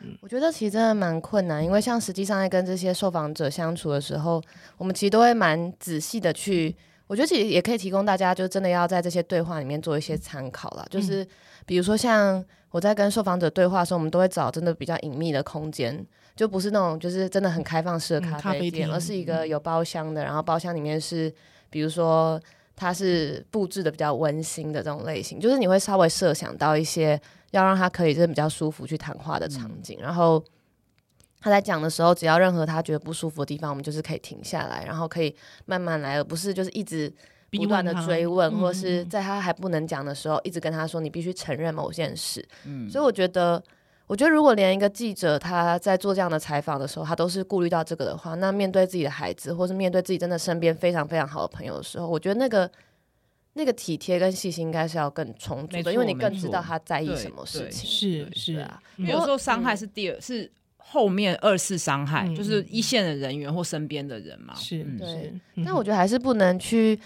[0.00, 4.40] 嗯，我觉得其实真的蛮困难，因为像实际上在跟这些受访者相处的时候，
[4.76, 6.74] 我们其实都会蛮仔细的去
[7.08, 10.86] 我觉得其实也可以提供大家，就真的要在这些对话里面做一些参考啦。
[10.90, 11.26] 就是
[11.68, 16.04] 比如说像我在跟受访者对话的时候，我们都会找真的比较隐秘的空间，
[16.34, 21.32] 就不是那种就是真的很开放式的咖啡店，而是一个有包厢的，然后包厢里面是
[21.70, 22.40] 比如说
[22.74, 30.42] 它是布置的比较温馨的这种类型，就是你会稍微设想到一些要让他可以就是比较舒服去谈话的场景，然后。
[31.40, 35.32] 他在讲的时候，只要任何他觉得不舒服的地方，我们就是可以停下来，然后可以
[35.66, 37.14] 慢慢来，而不是就是一直
[37.50, 42.46] 不断的追问，问或是在他还不能讲的时候，一直跟他说你必须承认某件事。
[42.64, 43.62] 嗯，所以我觉得，
[44.06, 52.70] 我觉得如果连一个记者他在做这样的采访的时候，他都是顾虑到这个的话，那面对自己的孩子，或是面对自己真的身边非常非常好的朋友的时候，我觉得那个
[53.54, 57.88] 那个体贴跟细心应该是要更充足的，因为你更知道他在意什么事情。
[57.88, 60.52] 是是啊，因为有时候伤害是第二、嗯、是。
[60.90, 65.30] 后面二次伤害、嗯、就是一线的人员或身边的人嘛，是，对。
[65.56, 66.98] 嗯、但我觉得还是不能去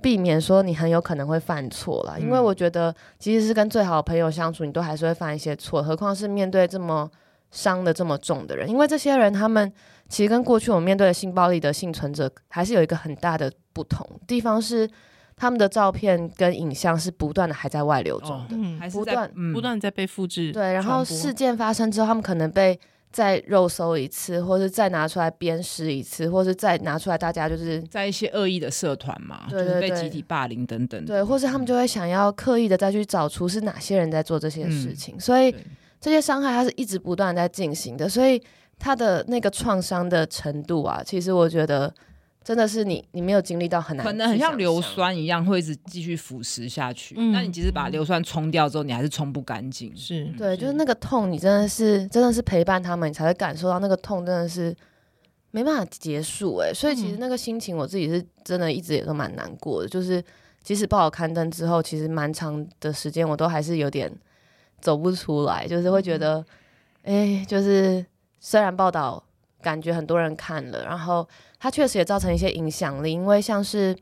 [0.00, 7.10] 避免说你很有可能会犯错啦，嗯、因为我觉得即使是跟最好的朋友相处，你都还是会犯一些错，何况是面对这么
[7.50, 9.72] 伤的这么重的人，因为这些人他们
[10.08, 14.06] 其实跟过去我们面对的性暴力的幸存者还是有一个很大的不同。
[14.26, 14.88] 地方是，
[15.36, 22.78] 他们的照片跟影像是不断的还在外流中的，哦、不断不断在被复制，对，然后事件发生之后，他们可能被。
[23.10, 31.04] 再肉搜一次，或是再拿出来鞭尸一次，或是再拿出来，大家就是在一些恶意的社团嘛，对对对，就是被集体霸凌等等。
[31.04, 35.54] 对，或是他们就会想要刻意的再去找出是哪些人在做这些事情，嗯、所以
[36.00, 38.42] 这些伤害它是一直不断在进行的，所以
[38.78, 41.92] 它的那个创伤的程度啊，其实我觉得。
[42.48, 47.14] 真的是你，你没有经历到很难，可能很像硫酸一样，会一直继续腐蚀下去。
[47.18, 49.94] 嗯、那你即使把硫酸冲掉之后，你还是冲不干净。
[49.94, 54.74] 是对，就是那个痛，你真的是真的是陪伴他们，你才会感受到那个痛，真的是
[55.50, 56.56] 没办法结束。
[56.56, 59.86] 哎，所以其实那个心情，我自己是真的一直也都蛮难过的。
[59.86, 60.24] 嗯、就是
[60.62, 64.10] 即使报好刊登之后，其实蛮长的时间，我都还是有点
[64.80, 66.42] 走不出来，就是会觉得，
[67.02, 68.06] 哎、嗯，就是
[68.40, 69.22] 虽然报道。
[69.60, 71.26] 感觉很多人看了，然后
[71.58, 73.96] 他确实也造成一些影响力，因为像是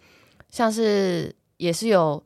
[0.50, 2.22] 像是也是有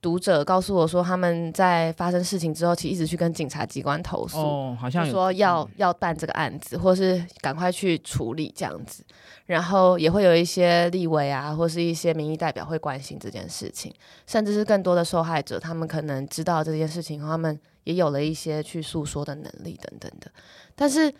[0.00, 9.04] 读者告诉我说，他们在发生事情之后，其实一直去跟警察机关投诉，哦，好像说要要办这个案子，或是赶快去处理这样子，
[9.46, 13.92] 然后也会有一些立委啊，或是一些民意代表会关心这件事情，
[14.26, 20.30] 甚至是更多的受害者，他们可能知道这件事情，他们也有了一些去诉说的能力等等的，
[20.74, 21.12] 但是。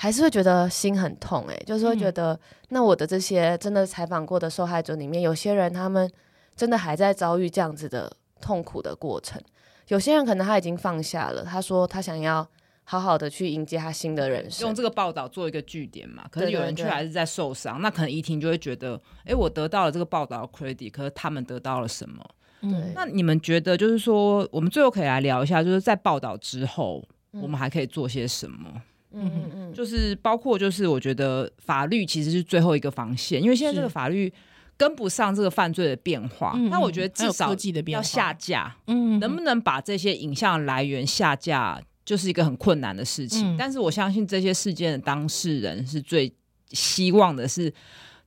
[0.00, 6.08] 还是会觉得心很痛诶、欸，就是会觉得，那我的这些真的采访过的受害者里面，有些人他们
[6.54, 9.42] 真的还在遭遇这样子的痛苦的过程，
[9.88, 12.46] 有些人可能他已经放下了，他说他想要
[12.84, 16.24] 好好的去迎接他新的人生，用这个报道做一个据点嘛。
[16.30, 22.24] 可是有人却还是在受伤，对对对，那可能怡婷就会觉得，哎、欸，我得到了这个报道的 credit，可是他们得到了什么？
[22.60, 28.80] 对那你们觉得，就是说，我们最后可以来聊一下，就是在报道之后，我们还可以做些什么？
[29.12, 34.32] 嗯嗯嗯，就是包括就是我觉得法律其实是最后一个防线，因为现在这个法律
[34.76, 36.52] 跟不上这个犯罪的变化。
[36.70, 37.54] 那是我觉得至少
[37.86, 43.54] 要下架，嗯，能不能把这些影像来源下架，就是一个很困难的事情。
[43.54, 46.32] 嗯、但是我相信这些事件的当事人是最
[46.70, 47.72] 希望的是，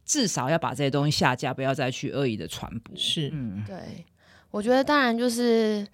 [0.03, 2.95] 至少要把这些东西下架，不要再去恶意的传播。
[2.95, 4.05] 是，嗯，对，
[4.49, 5.87] 我觉得当然就是。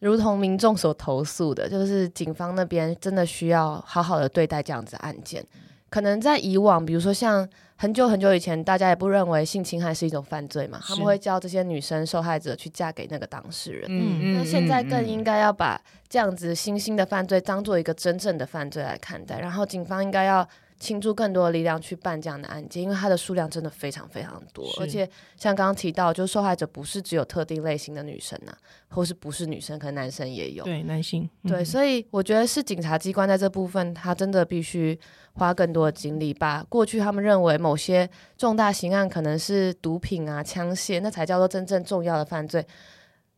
[0.00, 5.44] 如同民众所投诉的，就是警方那边真的需要好好的对待这样子案件。
[5.88, 13.86] 可能在以往，比如说像很久很久以前，大家也不认为性侵害是一种犯罪嘛，他们会叫这些女生受害者去嫁给那个当事人。
[13.88, 20.46] 嗯，那现在更应该要把这样子新兴的犯罪当做一个真正的犯罪来看待，然后警方应该要。
[20.78, 28.58] 倾注更多的力量去办这样的案件，因为它的数量真的非常非常多，而且像刚刚提到，就是受害者不是只有特定类型的女生呐、啊，
[28.90, 30.64] 或是不是女生，可能男生也有。
[30.64, 31.28] 对，男性。
[31.44, 34.98] 对，嗯、所以我觉得是警察机关在这部分，他真的必须
[35.32, 42.62] 花更多的精力，把过去他们认为某些重大刑案可能是毒品啊、枪械，那才叫做真正重要的犯罪，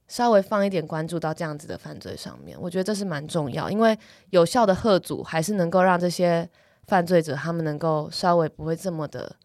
[0.09, 2.61] 稍微放一点关注到这样子的犯罪上面。
[2.61, 3.97] 我觉得这是蛮重要，因为
[4.31, 6.49] 有效的贺阻还是能够让这些。
[6.89, 9.37] 犯罪者他们能够稍微不会这么的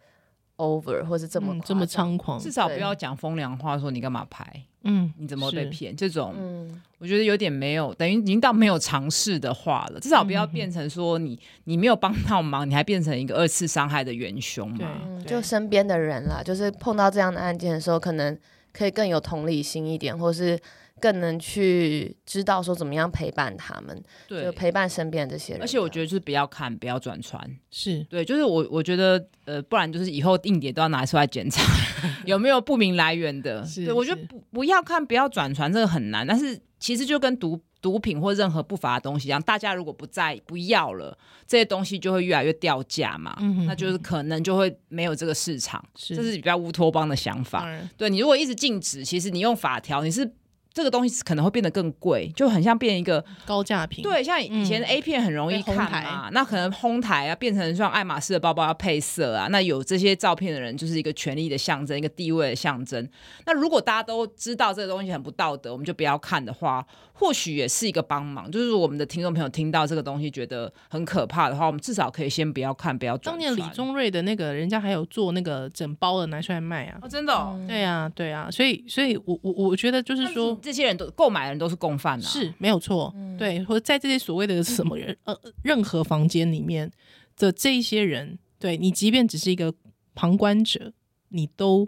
[0.58, 4.66] over，或是这么、嗯、这么猖狂，至少不要讲风凉话，说你干嘛拍？
[4.86, 5.96] 嗯，你怎么被骗？
[5.96, 10.00] 这种，嗯，我觉得有点没有，等于已经到没有尝试的话了。
[10.00, 14.90] 至少不要变成说你你没有帮到忙，你还变成一个二次伤害的元凶嘛？
[15.26, 18.38] 就身边的人啦，就是碰到这样的案件的时候，可能
[18.74, 20.60] 可以更有同理心一点，或是
[21.04, 25.62] 更能去知道说怎么样陪伴他们，对，就陪伴身边这些人。
[25.62, 31.62] 而且我觉得就是不要看，不要转传，是对，就是我我觉得呃，不然就是以后硬碟都要拿出来检查
[32.26, 33.66] 有没有不明来源的。
[33.66, 36.26] 是对，我觉得不不要看，不要转传，这个很难。
[36.26, 37.60] 但是其实就跟毒。
[37.84, 47.66] 毒品或任何不法的东西，一样大家如果不在不要了，这些东西就会越来越掉价嘛，嗯、哼那就是可能就会没有这个市场，是这是比较乌托邦的想法。
[47.66, 50.32] 嗯、对，你如果一直禁止，其实你用法条，你是。
[50.74, 54.04] 这个东西可能会变得更贵，就很像变一个高价品。
[54.04, 63.08] 对，像以前 A 片很容易看嘛，嗯、那可能哄抬啊，变成像爱马仕的包包要配色啊，那有这些照片的人就是一个权力的象征，一个地位的象征。
[63.46, 66.84] 那如果大家都知道这个东西很不道德，我们就不要看的话，
[67.14, 68.50] 或许也是一个帮忙。
[68.50, 73.32] 就是我们的听众朋友听到这个东西觉得很可怕的话，我们至少可以先不要看，不要转。
[73.32, 80.58] 当年李宗瑞的那个人家还有做那个整包的拿出来卖啊，哦、真的、哦嗯，对啊，对啊，所以，所以我我我觉得就是说。
[80.64, 86.90] 这些人都购买的人都是共犯啊，是没有错，嗯、对，或者在这些所谓的 什么人呃任何房间里面
[87.38, 89.74] 的这一些人，对你即便只是一个
[90.16, 90.94] 旁观者，
[91.30, 91.88] 你都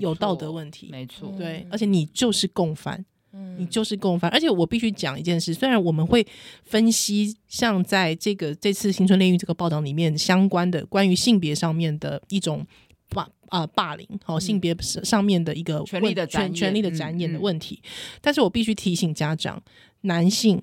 [0.00, 6.26] 有道德问题，没错，对，而且你就是共犯，嗯，你就是共犯，而且我必须讲一件事，虽然我们会
[6.64, 12.66] 分析像在这个这次新春炼狱这个报道里面相关的关于性别上面的一种。
[13.10, 17.82] 霸啊霸凌，好、哦、性别上面的一个权力的权权力的展演的问题，
[18.20, 19.62] 但是我必须提醒家长，
[20.02, 20.62] 男性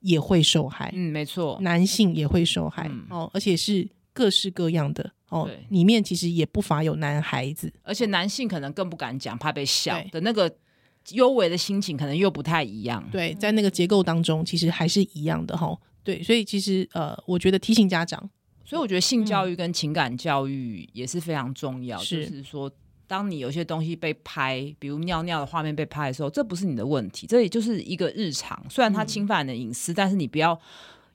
[0.00, 10.52] 也会受害，嗯，没错，男性也会受害，嗯、哦，而且是各式各样的，哦，里面其实也不乏有男孩子，而且男性可能更不敢讲，怕被笑的那个
[11.12, 18.28] 幽微的心情，可能又不太一样，对，在那个结构当中，其实还是一样的，哈、哦，对，所以其实呃，我觉得提醒家长。
[18.66, 21.96] 所以我觉得性教育跟情感教育也是非常重要。
[21.98, 22.70] 嗯、就是说，
[23.06, 28.60] 当你有些东西被拍，比如尿尿的画面被拍的时候，这不是你的问题，这也就是一个日常。
[28.68, 30.60] 虽然它侵犯你的隐私，嗯、但是你不要。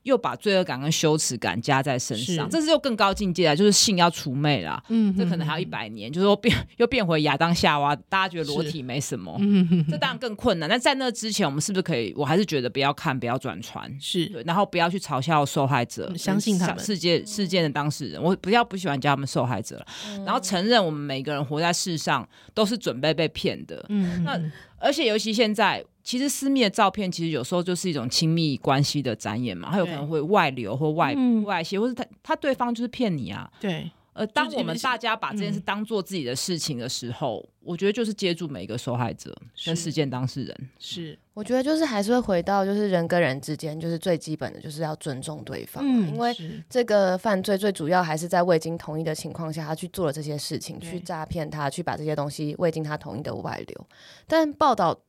[0.04, 4.84] 又把罪恶感跟羞耻感加在身上，是这是又更高境界了，就是性要除魅了。
[4.90, 10.68] 嗯哼哼，这可能还要一百年，就是说变又变回亚当夏娃，大家觉得裸体没什么，嗯哼哼，这当然更困难。
[10.68, 12.14] 那在那之前，我们是不是可以？
[12.18, 23.86] 我还是觉得不要看，不要转传，是对，然后不要去嘲笑受害者，相信他们事件事件的当事人，我不要不喜欢叫他们受害者了，嗯、然后承认我们每个人活在世上都是准备被骗的。
[23.90, 24.40] 嗯那
[24.80, 25.86] 而且尤其现在。
[26.04, 33.50] 其实私密的照片，其实有时候就是一种亲密关系的展演嘛，他有可能会外流或外、嗯、外泄，或是他他对方就是骗你啊。
[33.60, 39.36] 对，呃，当我们大家把这件事当做自己的事情的时候，嗯、我觉得就是接住每一个受害者
[39.66, 40.70] 跟事件当事人。
[40.80, 46.36] 是，我觉得就是还是会回到就是人跟人之间，就是最基本的就是要尊重对方，嗯、因为
[46.70, 53.88] 这个犯罪最主要还是在未经同意的情况下，他去做了这些事情，去诈骗他，去把这些东西未经他同意的外流，
[54.28, 55.00] 但报道。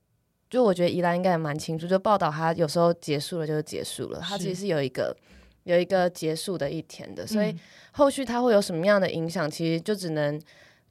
[0.53, 5.17] 就我觉得宜兰应该也蛮清楚，就报道它有时候结束了就是结束了，它其实是有一个
[5.65, 7.57] 有一个结束的一天的，所以
[7.93, 10.39] 后续它会有什么样的影响，其实就只能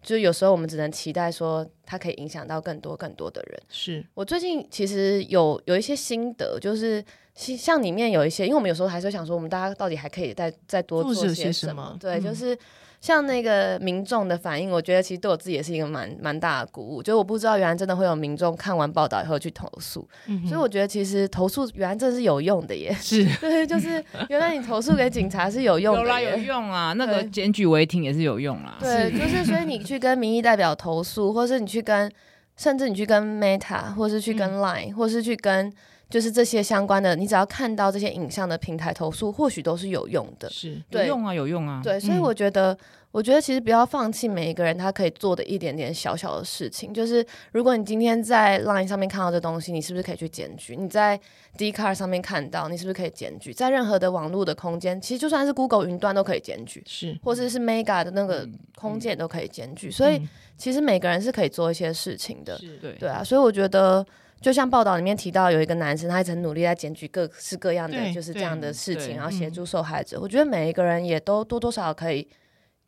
[0.02, 3.62] 就有时候我们只能期待说它可以影响到更多更多的人。
[3.70, 11.96] 是我最近其实有有一些心得，就是像里面有一些，因为我们有时候还是想说，我们大家到底还可以再再多做些什么？
[12.00, 12.58] 对，嗯、就是。
[13.02, 17.02] 像那个民众的反应，我觉得其实对我自己也是一个蛮蛮大的鼓舞。
[17.02, 22.96] 就我不知道原来真的会有民众看完报道以后去投诉，嗯、所以我觉得其实投诉原来真的是有用的耶。
[23.02, 26.94] 是， 对，就是 原来你投诉给警察是有用的，有啦，有用啊。
[26.94, 28.78] 那个检举违停也是有用啊。
[28.80, 32.12] 对，就是所以你去跟民意代表投诉，或是你去跟，
[32.56, 35.74] 甚至你去跟 Meta，或是去跟 Line，、嗯、或是去跟。
[36.12, 40.50] 就是这些相关的，你只要看到这些影像的平台投诉，或许都是有用的。
[40.50, 41.80] 是，有用啊，有用啊。
[41.82, 42.78] 对，所以我觉得，嗯、
[43.12, 46.94] 我觉得其实不要放弃每一个人他可以做的一点点小小的事情。
[46.94, 50.76] 就是如果你今天在 Line 上面看到这东西，你是不是可以去检举？
[50.76, 51.18] 你在
[51.58, 53.54] Dcard 上面看到，你是不是可以检举？
[53.54, 58.46] 在任何的网络的空间，其实就算是 Google 云端都可以检举，是，或者是 Mega 的那个
[58.76, 59.88] 空间都可以检举。
[59.88, 60.22] 嗯、所以
[60.58, 62.58] 其实每个人是可以做一些事情的。
[62.58, 63.24] 是，对，对啊。
[63.24, 64.06] 所以我觉得。
[64.42, 70.18] 就像报道里面提到，有一个男生，他一直很努力在检举各式各样的就是这样的事情，然后协助受害者。
[70.18, 72.28] 嗯、我觉得每一个人也都多多少少可以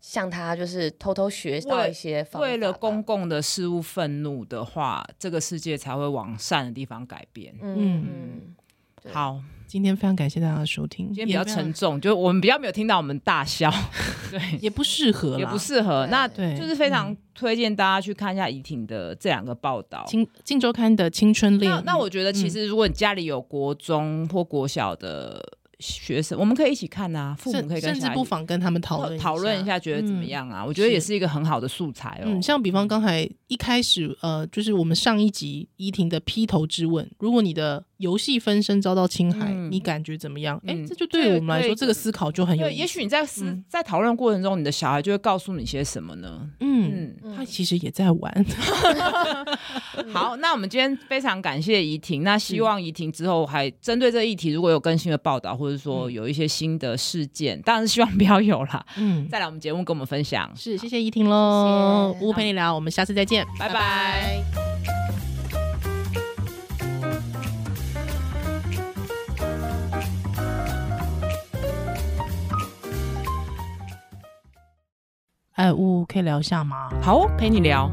[0.01, 2.47] 向他就是偷偷学到一些方法。
[2.47, 7.53] 为了公共的事物愤怒的话，这个世界才会往善的地方改变。
[7.61, 8.07] 嗯
[9.05, 9.39] 嗯，好。
[9.73, 11.07] 今天非常感谢大家的收听。
[11.07, 13.73] 今天比较沉重，就我们比较没有听到我们大笑，
[14.29, 16.07] 对，也不适合，也不适合。
[16.12, 21.73] 那对，就是非常推荐大家去看一下怡婷的这两个报道，《镜镜周刊》的《青春恋》。
[21.86, 25.43] 那我觉得，其实如果你家里有国中或国小的
[25.79, 30.62] 学生，我们可以一起看啊，父母可以跟甚至不妨跟他们讨论讨论一下，觉得怎么样啊？
[30.62, 32.25] 嗯、我觉得也是一个很好的素材哦。
[32.25, 40.57] 嗯，像比方刚才一开始，呃，就是我们上一集依婷的劈头之问，如果你的游戏分身遭到侵害，嗯、你感觉怎么样？
[40.67, 42.79] 哎、嗯，这就对于我们来说，这个思考就很有意思。
[42.81, 46.49] 也许你在思、嗯、在讨论过程中，你的小孩就会告诉你些什么呢？
[46.59, 48.45] 嗯，嗯他其实也在玩。
[50.11, 58.86] 好，那我们今天非常感谢怡婷，那希望怡婷之后还针对这个议题，如果有更新的报道，或者说有一些新的事件，嗯、当然是希望不要有啦。
[58.97, 60.51] 嗯，再来我们节目跟我们分享。
[60.55, 62.15] 是，谢谢怡婷喽。
[62.21, 64.72] 乌陪你聊，我们下次再见，拜拜。
[75.54, 76.89] 哎，呜可以聊一下吗？
[77.01, 77.91] 好，陪你聊。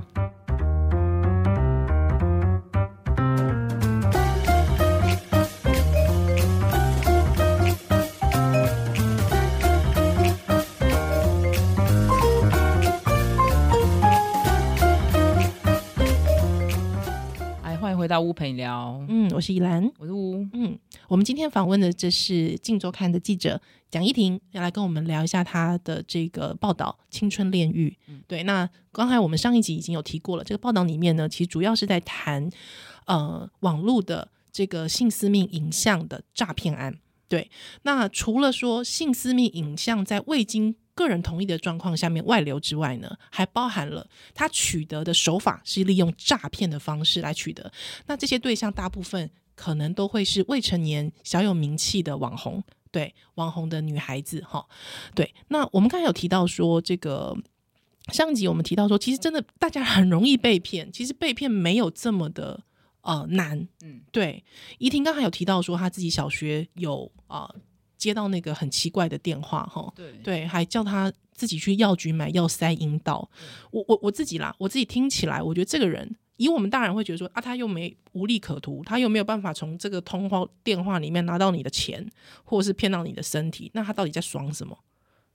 [18.01, 27.91] 回到屋陪你聊，嗯，我是依兰，我是乌，嗯，我们今天访问的这是《镜周刊》的记者蒋依婷，要来跟我们聊一下她的这个报道《青春炼狱》。
[28.09, 32.49] 嗯，对，那刚才我们上一集已经有提过了，这个报道里面呢，其实主要是在谈
[33.05, 36.97] 呃网络的这个性私密影像的诈骗案。
[37.29, 37.51] 对，
[37.83, 47.73] 那除了说性私密影像在未经个人同意的状况下面外流之外呢，还包含了他取得的手法是利用诈骗的方式来取得。
[48.07, 54.67] 那这些对象大部分可能都会是未成年、小有名气的网红，对，网红的女孩子哈。
[55.15, 57.37] 对，那我们刚才有提到说，这个
[58.09, 62.61] 上集我们提到说，其实真的大家很容易被骗，其实被骗没有这么的
[63.03, 63.69] 呃难。
[63.83, 64.45] 嗯，对。
[64.79, 67.49] 怡婷刚才有提到说，她自己小学有啊。
[67.53, 67.61] 呃
[68.01, 73.31] 接到那个很奇怪的电话，哈，对对，还叫他自己去药局买药塞阴道。
[73.71, 82.11] 我我我自己啦，我自己听起来，我觉得这个人，以我们大人会觉得说啊，他又没无利可图，他又没有办法从这个通话电话里面拿到你的钱，
[82.43, 84.77] 或者是骗到你的身体，那他到底在爽什么？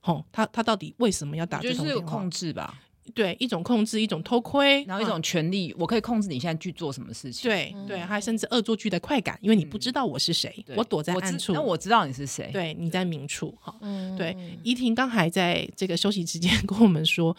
[0.00, 2.00] 吼，他他到底为什么要打这种电话？
[2.00, 2.80] 就是控制吧。
[3.14, 7.48] 对，一种控制，一种偷窥，然后一种权力，啊、我可以控制你现在去做什么事情。
[7.48, 12.50] 对对，还甚至恶作剧的快感，因为你不知道我是谁，嗯、我躲在暗处，那我，我知道你是谁。
[12.52, 13.74] 对，你在明处哈。
[14.16, 17.36] 对，怡婷刚还在这个休息之间 跟我们说，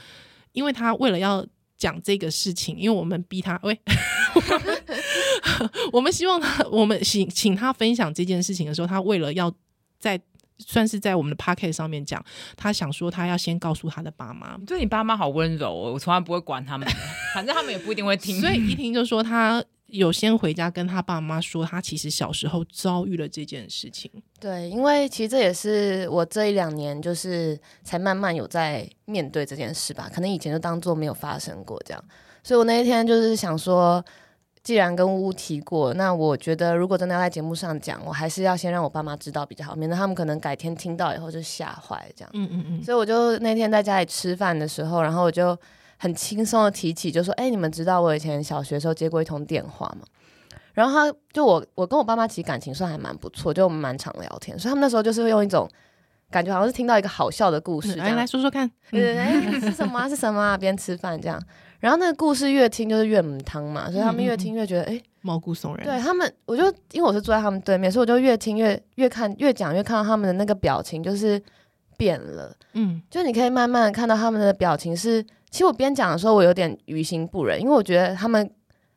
[0.54, 1.46] 因为他为了要
[1.78, 3.80] 讲这个事情，因为我们逼他，喂，
[5.92, 9.54] 我们希望他，我们请请他分享这件事情的时候，他为了要
[10.00, 10.20] 在。
[10.60, 12.24] 算是在我们的 podcast 上面讲，
[12.56, 14.58] 他想说他要先告诉他的爸妈。
[14.66, 16.88] 对，你爸妈好温柔哦，我从来不会管他们，
[17.36, 18.40] 反正他们也不一定会听。
[18.42, 24.12] 所以依婷就说他有先回家跟他爸妈说，他其实小时候遭遇了这件事情。
[24.40, 32.04] 对，因为其实这也是我这一两年就是才慢慢有在面对这件事吧，可能以前就当做没有发生过这样。
[32.44, 34.04] 所以我那一天就是想说。
[34.68, 42.30] 既然跟呜呜提过，那我觉得如果真的要在节目上讲，我还是要先让我爸妈知道比较好，免得他们可能改天听到以后就吓坏这样。
[42.34, 42.84] 嗯嗯嗯。
[42.84, 45.58] 所以我就那天在家里吃饭的时候，然后我就
[45.98, 50.06] 很轻松的提起，就说：“哎、欸，你们知道我以前小学时候接过一通电话吗？”
[50.76, 55.66] 然后他就我我跟我爸妈其实感情算还蛮不错，就我们蛮常聊天，所以他们那时候就是会用一种
[56.30, 60.10] 感觉，好像是听到一个好笑的故事，来、说说看，对对对，是什么啊？
[60.10, 60.58] 是什么啊？
[60.58, 61.42] 边吃饭这样。
[61.80, 65.86] 然后那个故事越听就是越母汤嘛，所以他们越听越觉得哎毛骨悚然。
[65.86, 71.42] 对他们，我就因为我是坐在他们对面，所以我就越听越越看越讲越看到他们的那个表情就是
[71.96, 72.56] 变了。
[72.74, 75.22] 嗯，就你可以慢慢的看到他们的表情是，
[75.52, 78.50] 其实我边讲的时候我有点于心不忍，因为我觉得他们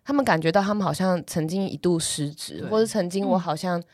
[0.05, 3.85] 他们感觉到他们好像曾经一度失职，或者曾经我好像、嗯、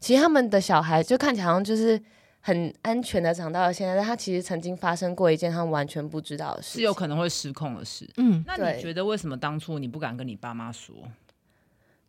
[0.00, 2.00] 其实他们的小孩就看起来好像就是。
[2.46, 8.06] 很安全的长到了现在，但他其实曾经发生过一件他们完全不知道的事，是有可能会失控的事。
[8.18, 10.94] 嗯，那你觉得为什么当初你不敢跟你爸妈说？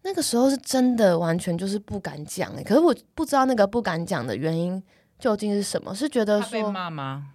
[0.02, 4.84] 那个时候是真的完全就是不敢讲哎，可是我不知道那个不敢讲的原因
[5.18, 5.96] 究竟是什么？
[5.96, 7.32] 是觉得说被骂吗？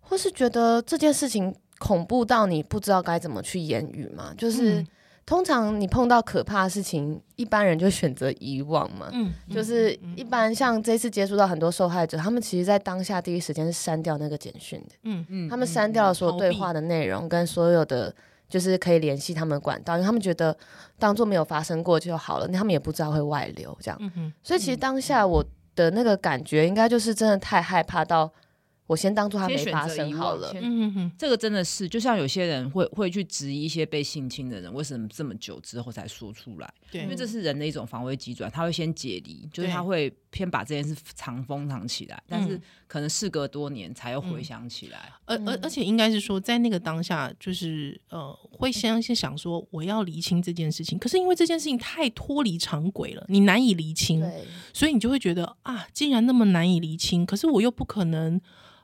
[0.00, 4.32] 或是觉得这件事情恐怖到你不知道该怎么去言语吗？
[4.38, 4.80] 就是。
[4.80, 4.86] 嗯
[5.24, 9.08] 通常你碰到可怕的事情，一般人就选择遗忘嘛。
[9.12, 14.94] 嗯，就是一般像这次接触到很多受害者，他们其实在当下第一时间是删掉那个简讯的。
[15.04, 18.14] 嗯嗯，他们删掉了所有对话的内容跟所有的
[18.48, 20.56] 就是可以联系他们管道，因为他们觉得
[20.98, 23.98] 当做没有发生过就好了，他们也不知道会外流这样。
[24.00, 25.44] 嗯，所以其实当下我
[25.76, 28.30] 的那个感觉，应该就是真的太害怕到。
[28.92, 30.52] 我先当做他没发生好了。
[30.60, 36.70] 嗯哼，这个真的是，就像有些人会会去质疑一些被性侵的人，为什么这么久之后才说出来？
[36.90, 45.10] 对，因为这是人的一种防卫机转，他会先解离，就是他会偏把这件事藏封藏起来，但是可能事隔多年才又回想起来。
[45.24, 54.22] 而而而且应该是说，在那个当下，就是呃，会先先想说我要厘清这件事情，可是因为这件事情太脱离常轨了，你难以厘清，
[54.74, 58.38] 所以你就会觉得啊，既然那么难以厘清，可是我又不可能。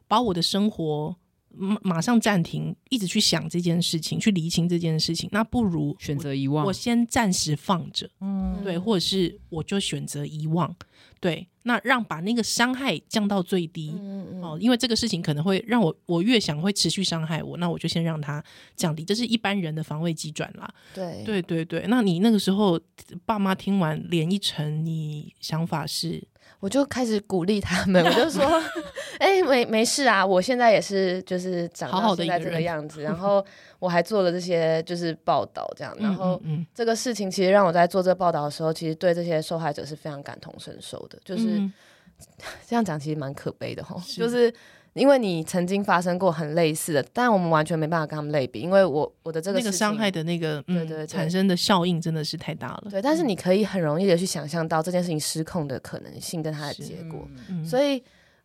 [0.08, 1.14] 把我的生活
[1.50, 6.64] 马马上暂停，一直去想这件事情，去厘清这件事情，那不如选择遗忘。
[6.64, 10.74] 我先暂时放着，嗯，对，或者是我就选择遗忘，
[11.18, 18.44] 对，那让把那个伤害降到最低，嗯嗯，哦，因为这个事情可能会让我，我越想会持续伤害我，那我就先让它
[18.76, 20.72] 降低，这是一般人的防卫机转啦。
[20.94, 21.86] 对，对，对，对。
[21.88, 22.78] 那你那个时候，
[23.26, 26.22] 爸妈听完脸一沉，你想法是？
[26.60, 28.44] 我就开始鼓励他们，我就说：
[29.18, 33.44] “哎、欸，没没事啊，我现在也是，就是长到现在这个样子， 然后
[33.78, 36.40] 我还做了这些就是报道，这样，然后
[36.74, 41.72] 这个事情其实让我在做这个报道的时候，其实对这些受害者是非常感同身受的，就是、嗯、
[42.66, 44.52] 这样讲，其实蛮可悲的哈，就是。”
[44.98, 52.88] 因为你曾经发生过很类似的，但我们完全没办法跟他们类比，因为我我的这个那个伤害的那个嗯，对对对，产生的效应真的是太大了。
[52.90, 58.02] 对，但是你可以很容易的去想象到这件事情失控的可能性跟它的结果，嗯、所以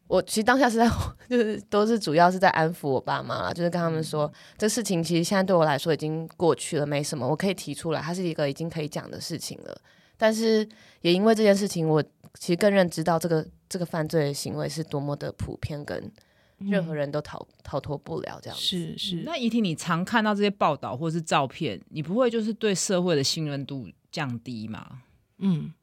[0.08, 0.89] 我其实当下是在
[1.30, 9.76] 就是都是主要是在安抚我爸妈，就是跟他们说，嗯、这事情其实现在对我来说已经过去了，没什么，我可以提出来，它是一个已经可以讲的事情了。
[10.18, 10.68] 但是
[11.01, 12.04] 也因为这件事情，我
[12.39, 16.12] 其实更认知到这个这个犯罪的行为是多么的普遍跟。
[16.60, 18.64] 任何人都逃逃脱不了这样子。
[18.64, 19.16] 是是。
[19.26, 25.01] 那怡婷，你常看到这些报道或是照片，你不会就是对社会的信任度降低吗？
[25.39, 25.74] 嗯，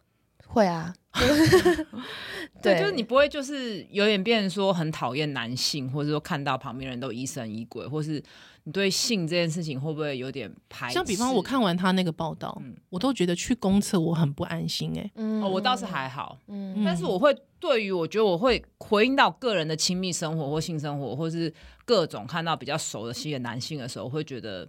[0.47, 0.95] 会啊。
[2.63, 8.23] 对，就是你不会就是有点变成说很讨厌男性，或者说看到旁边人都疑神疑鬼，或是
[8.65, 10.95] 你对性这件事情会不会有点排斥？
[10.95, 15.13] 像比方我看完他那个报道，嗯、我都觉得去公厕我很不安心哎、欸。
[15.17, 21.53] 嗯，哦，我倒是还好，嗯，但是我会对于我觉得我会回应到个人的亲密生活或性生活，或是
[21.85, 24.69] 各种看到比较熟的性的男性的时候，我会觉得。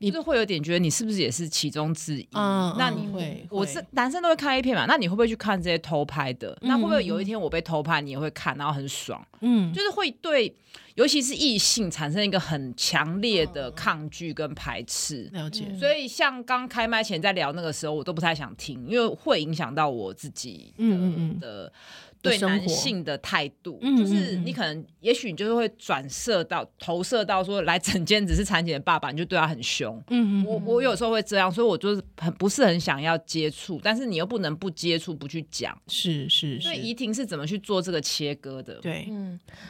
[0.00, 2.28] 你就会有点觉得你是不是也是其中之一？
[2.30, 4.86] 嗯、那你会，我是男生都会看 A 片嘛？
[4.86, 6.56] 那你会不会去看这些偷拍的？
[6.60, 9.20] 嗯、那会不会有一天我被偷拍，你也会看，然后很爽？
[9.40, 10.54] 嗯，就是会对，
[10.94, 15.28] 尤其是异性产生一个很强烈的抗拒跟排斥。
[15.32, 15.64] 了解。
[15.78, 20.84] 所以像刚开麦前在聊那个时候，我都不太想听，因为会影响到我自己的。
[20.84, 21.72] 嗯嗯的
[22.20, 29.96] 对男性的态度，就是你可能，也许你就是会转射到、投射到说，来整间只是产检的爸爸，你就对他很凶。
[30.08, 35.80] 嗯嗯，我我有时候会这样，所以我就是很不是很想要接触，但是你又不能不接触、不去讲。
[35.86, 36.62] 是是是。
[36.62, 38.74] 所以怡婷是怎么去做这个切割的？
[38.80, 39.27] 对，嗯，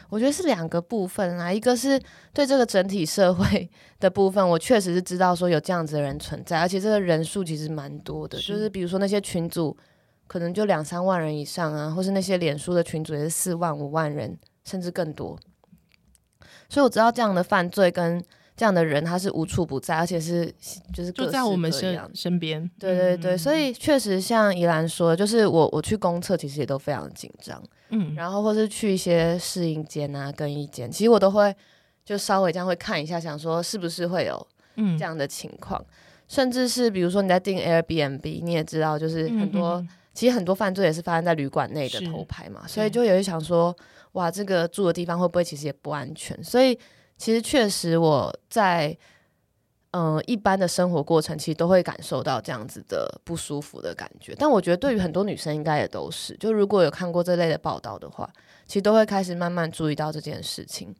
[0.09, 1.99] 我觉得是两个部分啦，一个是
[2.33, 9.77] 对这个整体社会的部分，我确实是知道说有这样子的人存在，而且这个人数其实蛮多的，是就是比如说那些群组。
[10.29, 15.35] 可能就两三万人以上啊，或是那些脸书的群组也是四万五万人，甚至更多。
[16.69, 18.23] 所以我知道这样的犯罪跟
[18.55, 20.45] 这样的人，他是无处不在，而且是
[20.93, 22.69] 就是就在我们身身边。
[22.77, 27.59] 对对对，所以确实像宜兰说，就是我我去公厕其实也都非常的紧张，
[27.89, 31.55] 嗯，然后或是去一些试衣间啊、更衣间，其实我都会
[32.05, 35.93] 就稍微这样会看一下，想说是不是会有这样的情况，嗯、
[36.27, 39.73] 甚至是比如说你在订 Airbnb，你也知道就是很多。
[39.75, 43.73] 嗯其实很多犯罪也是发生在旅馆内的偷拍嘛，所以就有一想说，
[44.13, 46.43] 哇，这个住的地方会不会其实也不安全？
[46.43, 46.77] 所以
[47.15, 48.97] 其实确实我在
[49.91, 54.35] 嗯、呃、一般的生活过程，其实都会感受到这样子的不舒服的感觉。
[54.37, 58.29] 但我觉得对于很多女生应该也都是，就如果有看过这类的报道的话，
[58.65, 60.95] 其实都会开始慢慢注意到这件事情。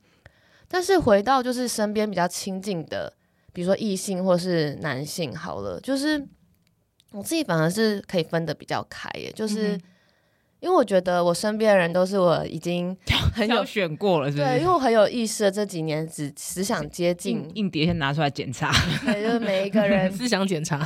[0.68, 3.12] 但是回到就是身边比较亲近的，
[3.52, 6.26] 比如说异性或是男性，好了，就是。
[7.12, 9.76] 我自己反而是可以分得比较开耶，就是
[10.60, 12.94] 因为我觉得我身边的人都是我已经
[13.34, 14.48] 很有选过了，是不是？
[14.48, 18.70] 对，因为我很有意识的这几年只只想接近硬碟，先拿出来检查，
[19.04, 20.78] 对，就是每一个人 思想检查，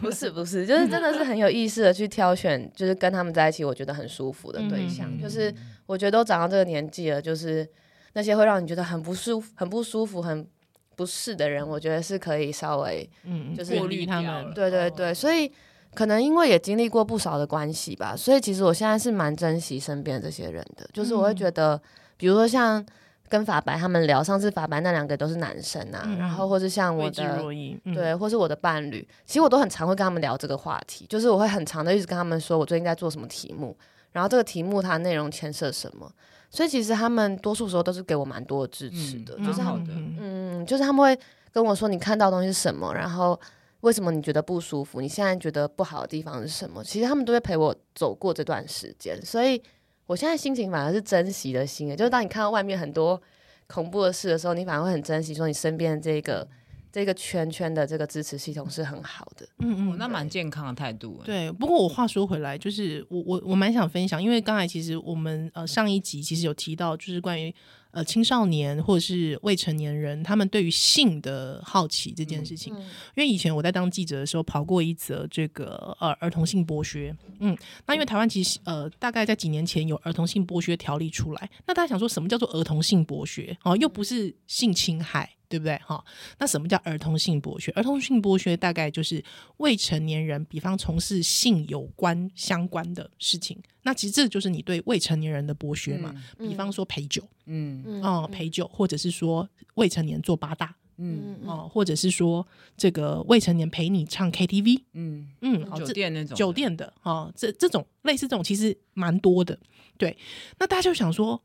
[0.00, 5.10] 不是不是，就是真的是很有意识的去挑选，就是跟他们在一起，我觉得很舒服的对象。
[5.10, 5.52] 嗯、就是
[5.86, 7.68] 我觉得都长到这个年纪了，就是
[8.12, 10.46] 那些会让你觉得很不舒服、很不舒服、很
[10.94, 14.54] 不适的人，我觉得是可以稍微嗯，就是过滤他们。
[14.54, 15.50] 对对对，所以。
[15.96, 20.86] 可能因为也经历过不少的关系吧，所以其实我现在是蛮珍惜身边这些人的。
[20.92, 21.80] 就是我会觉得，嗯、
[22.18, 22.84] 比如说像
[23.28, 27.42] 跟法白他们聊，上次法白那两个都是男生啊，嗯、然后或是像我的，
[27.84, 31.06] 嗯、对，或是我的伴侣，其实我都很常会跟他们聊这个话题。
[31.08, 33.76] 就是我会很常的一直跟他们说我最近在做什么题目，
[34.12, 36.08] 然后这个题目它内容牵涉什么。
[36.48, 41.18] 所以其实他们多数时候都是给我蛮多的支持的，嗯、就是好的，嗯，就是他们会
[41.52, 43.38] 跟我说你看到的东西是什么，然后
[43.80, 49.60] 为什么你觉得不舒服，你现在觉得不好的地方是什么，其实他们都会陪我走过这段时间，所以
[50.06, 53.20] 我现在心情反而是珍惜的心，就是当你看到外面很多
[53.66, 56.48] 恐怖的事的时候，你反而会很珍惜说你身边的这个。
[56.92, 61.20] 这个圈圈的这个支持系统是很好的，嗯嗯，哦、那蛮健康的态度。
[61.26, 67.54] 对，不过我话说回来，就是我我我蛮想分享，因为刚才其实我们呃上一集其实有提到，就是关于
[67.96, 72.74] 呃青少年或者是未成年人他们对于性的好奇这件事情。
[72.76, 83.56] 嗯、因为以前我在当记者的时候跑过一则这个呃儿童性剥削，嗯，那因为台湾其实呃大概在几年前有儿童性剥削条例出来，那大家想说什么叫做儿童性剥削？
[83.64, 85.30] 哦，又不是性侵害。
[85.48, 85.76] 对不对？
[85.78, 86.04] 哈，
[86.38, 87.70] 那什么叫儿童性剥削？
[87.72, 89.22] 儿童性剥削大概就是
[89.58, 93.56] 未成年人，比方从事性有关相关的事情。
[93.82, 96.14] 那其实这就是你对未成年人的剥削嘛。
[96.38, 102.44] 嗯、比方说陪酒，嗯哦，陪酒，或者是说未成年做八大，嗯哦，或者是说
[102.76, 109.56] 这个未成年陪你唱 KTV，嗯嗯，哦、酒店那种酒店的哦，这这种类似这种其实蛮多的。
[109.96, 110.16] 对，
[110.58, 111.40] 那大家就想说，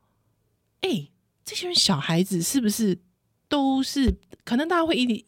[0.80, 1.08] 哎，
[1.44, 2.98] 这些人小孩子是不是？
[3.52, 4.10] 都是
[4.46, 5.22] 可能大家会一定，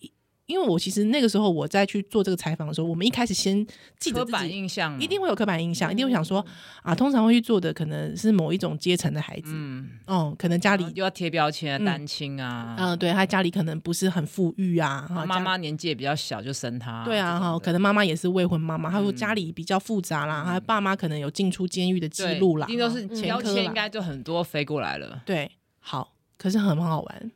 [0.47, 3.67] 因为我其实那个时候我在去做这个采访的时候，我们一开始先
[3.99, 6.43] 记得刻板印象，一定会有刻板印象，一定会想说
[6.81, 25.51] 啊，通常会去做的可能是某一种阶层的孩子，嗯，哦，可能家里又要贴标签啊，单亲啊，嗯，对他家里可能不是很富裕啊，妈妈年纪也比较小就生他，对啊，哈，可能妈妈也是未婚妈妈，他说家里比较复杂啦，他爸妈可能有进出监狱的记录啦，一定都是标签，应该就很多飞过来了，对，
[25.81, 27.31] 好，可是很好玩。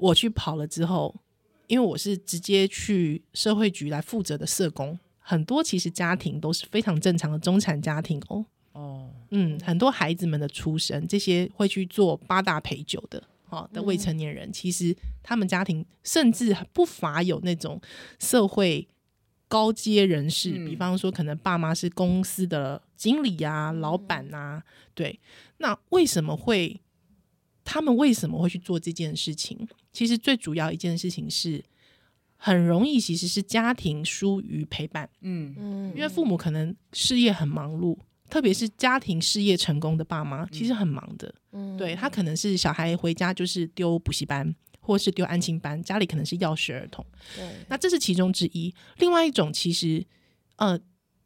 [0.00, 1.14] 我去跑了之后，
[1.66, 8.44] 因为我是直接去社会局来负责的社工，很多其实家庭都是非常正常的中产家庭哦。
[8.72, 17.78] 哦，嗯，很多孩子们的出生，这些会去做八大陪酒的，哦的未成年人，嗯、其实他们家庭甚至不乏有那种
[18.18, 18.88] 社会
[19.48, 24.62] 高阶人士，嗯、比方说可能爸妈是公司的经理啊、老板啊，
[24.94, 25.20] 对，
[25.58, 26.80] 那为什么会？
[27.72, 29.56] 他们为什么会去做这件事情？
[29.92, 31.62] 其实最主要一件事情是，
[32.36, 35.08] 很容易其实是家庭疏于陪伴。
[35.20, 37.96] 嗯嗯，因为父母可能事业很忙碌，
[38.28, 41.32] 特别是家庭事业成功的爸妈，其实很忙的。
[41.52, 47.06] 嗯，对，他可能是小孩回家就是丢补习班，或是丢安亲班，家里可能是钥匙儿童。
[47.36, 48.74] 对，那这是其中之一。
[48.98, 50.04] 另外一种其实，
[50.56, 50.76] 呃，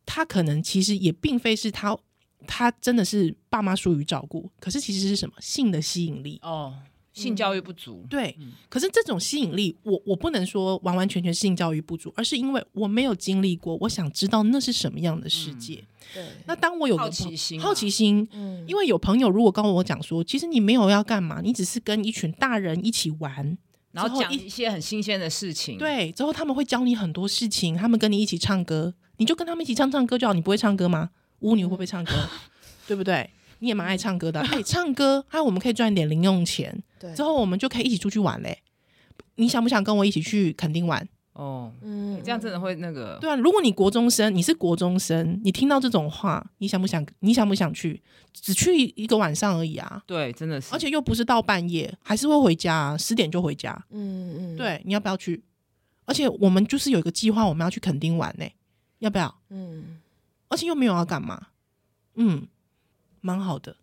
[0.05, 1.99] 他可能其实也并非是他。
[2.47, 5.35] 他真的是爸妈疏于照顾，可是其实是什么？
[5.41, 6.39] 性的吸引力。
[6.43, 6.75] 哦，
[7.13, 8.01] 性教育不足。
[8.05, 15.77] 嗯、对，嗯、可是这种吸引力，我我不能说完完全全性教育不足，而是因为我没有经历过，我想知道那是什么样的世界。
[15.77, 23.57] 嗯、对，那当我有个好奇心、啊，好奇心，嗯，因为有朋友如果跟我讲说，其实你没有要干嘛，你只是跟一群大人一起玩，
[23.93, 31.11] 然后讲一些很新鲜的事情，对，之后他们会教你很多事情，他们跟你一起唱歌，你就跟他们一起唱唱歌就好，你不会唱歌吗？
[31.45, 32.13] 巫女会不会唱歌？
[32.89, 33.31] 对不对？
[33.61, 38.59] 你也蛮爱唱歌的， 哎，唱歌，还有我们可以赚点零用钱，对，之后我们就可以一起出去玩嘞。
[39.37, 41.09] 你想不想跟我一起去垦丁玩？
[41.33, 43.19] 哦，嗯，这样真的会那个？
[43.21, 47.05] 对啊，如果你国中生，你是国中生，你听到这种话，你想不想？
[47.21, 48.01] 你想不想去？
[48.33, 50.03] 只去一个晚上而已啊。
[50.07, 53.73] 对，真的是，而且又不是到半夜，还是会回家，十点就回家。
[53.91, 55.43] 嗯嗯，对，你要不要去？
[56.05, 58.47] 而且我们就是有一个计划，我们要去垦丁玩呢，
[59.01, 59.35] 要不要？
[59.51, 59.99] 嗯，
[60.49, 61.49] 而且又没有要干嘛？
[62.15, 62.49] 嗯。
[63.21, 63.75] 蛮好的，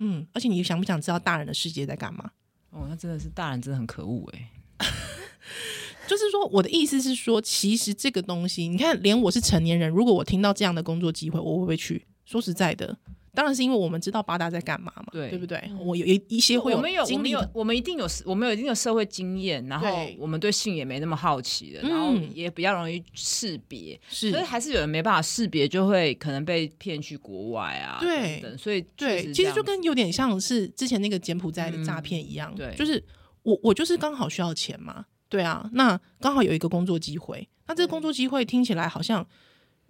[0.00, 2.30] 嗯，而且你想不想知道大人的世界在干嘛？
[2.68, 4.50] 哦，那真的是大人，真的很可恶哎。
[6.06, 12.06] 就是说，我的意思是说，其实这个东西，你看，连我是成年人，如果我听到这样的工作机会，我会不会去？
[12.26, 12.98] 说实在的。
[13.34, 15.58] 当然是因为我们知道八大在干嘛嘛，对，对不对？
[15.80, 33.02] 我有一一些会有，我们有，我们有，我们一定有，我们有一定的社会经验，然后我们对性也没那么好奇的，然后也比较容易识别，是，所以还是有人没办法识别，就会可能被骗去国外啊，对，所以对，其实就跟有点像是之前那个柬埔寨的诈骗一样，对，就是
[33.44, 39.26] 我我就是刚好需要钱嘛，对啊，那刚好有一个工作机会，那这个工作机会听起来好像。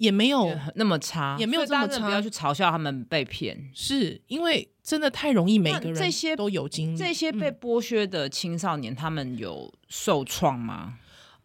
[0.03, 2.05] 也没有那么差，也没有这么差。
[2.05, 6.99] 不要去嘲笑他们被骗，是因为真的太容易，每个人这些都有经历。
[6.99, 10.95] 这些被剥削的青少年，嗯、他们有受创吗？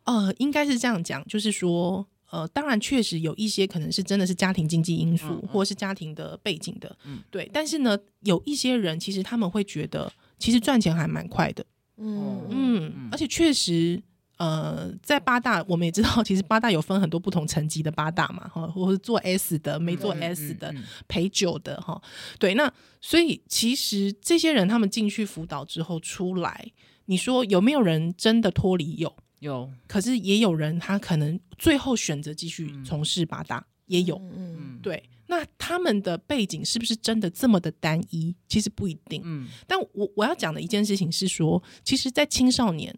[0.06, 7.48] 呃，应该是这样讲，就是说，呃，当然确实有一些可能是真的是家庭经济因素，嗯嗯、或是家庭的背景的，嗯，对。
[7.54, 11.64] 但是呢，有一些人其实他们会觉得，其实赚钱还蛮快的，
[11.98, 14.02] 嗯嗯，嗯，而且确实。
[14.38, 22.02] 呃，在八大我们也知道，其实八大有分很多不同层级的八大嘛，哈，或是做 S 的、没做 S 的、嗯嗯嗯、陪酒的，哈，
[22.38, 22.54] 对。
[22.54, 22.72] 那
[23.02, 26.72] 所以其实这些人他们进去辅导之后出来，
[27.06, 28.96] 你说有没有人真的脱离？
[28.98, 29.70] 有，有。
[29.88, 35.04] 可是也有人他可能最后选择继续从事八大，嗯、也有，嗯，对。
[35.30, 38.34] 那他们的背景是不是真的这么的单一？
[38.48, 39.22] 其实不一定。
[39.26, 42.98] 嗯，但我我要讲的一件事情是说，其实，在青少年，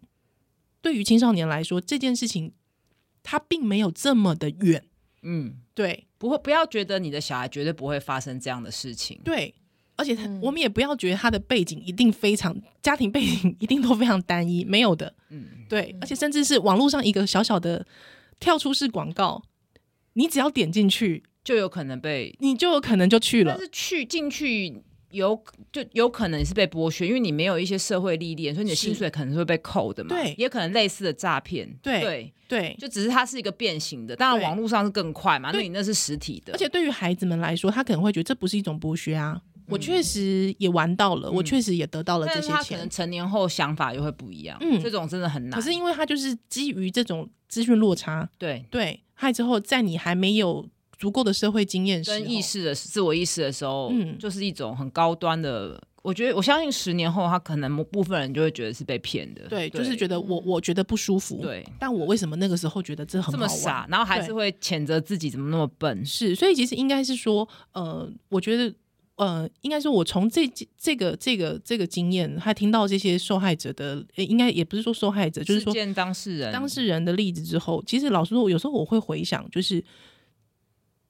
[0.82, 2.52] 对于青少年来说，这件事情
[3.22, 4.84] 它并没有这么的远。
[5.22, 9.20] 嗯，对，不会不要觉得你的小孩绝对不会发生这样的事情。
[9.22, 9.54] 对，
[9.96, 15.14] 而且他、嗯、我们也不要觉得他的背景一定非常家庭背景一定都非常单一，没有的。
[15.28, 17.86] 嗯，对，而且甚至是网络上一个小小的
[18.38, 19.42] 跳出式广告，
[20.14, 21.24] 你只要点进去。
[21.42, 23.54] 就有可能被，你就有可能就去了。
[23.54, 25.40] 但是去进去有
[25.72, 30.10] 就有可能是被剥削，因为你没有一些社会历练，所以你的薪水可能是会被扣的嘛。
[30.10, 31.68] 对，也可能类似的诈骗。
[31.82, 35.50] 对对对，就只是它是一个变形的，当然网络上是更快嘛。
[35.52, 39.40] 那你那是实体的，而且对于孩子们来说，他可能会觉得这不是一种剥削啊。
[39.66, 42.50] 我确实也玩到了，我确实也得到了这些钱。
[42.56, 44.58] 他可能成年后想法又会不一样。
[44.60, 45.52] 嗯，这种真的很难。
[45.52, 50.68] 可是因为他就是基于这种资讯落差，对对，害之后在你还没有。
[51.00, 55.82] 足够的社会经验跟意识的自我意识的时候，嗯，就是一种很高端的。
[56.02, 59.42] 我觉得我相信十年后，他可能部分人就会觉得是被骗的。
[59.48, 61.38] 对，对就是觉得我我觉得不舒服。
[61.42, 66.04] 对，但我为什么那个时候觉得这很，这么傻，然后还是会谴责自己怎么那么笨？
[66.04, 68.74] 是，所以其实应该是说，呃，我觉得，
[69.16, 79.84] 呃，应该说我从这这个这个这个经验，还听到这些受害者的，应该也不是说受害者，就是说当事人当事人的例子之后，其实老实说，有时候我会回想，就是。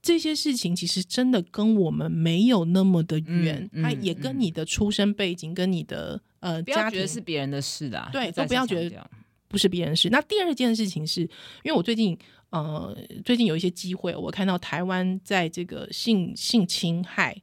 [0.03, 9.11] 这些事情其实真的跟我们没有那么的远，它、嗯嗯、也跟你的出生背景、嗯、跟你的呃家庭，不要觉得是别人的事的、啊，对，都不要觉得
[9.47, 10.09] 不是别人的事。
[10.09, 11.31] 那第二件事情是，因
[11.67, 12.17] 为我最近
[12.49, 17.37] 呃最近有一些机会，我看到台湾在这个性性侵害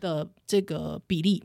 [0.00, 1.40] 的这个比例，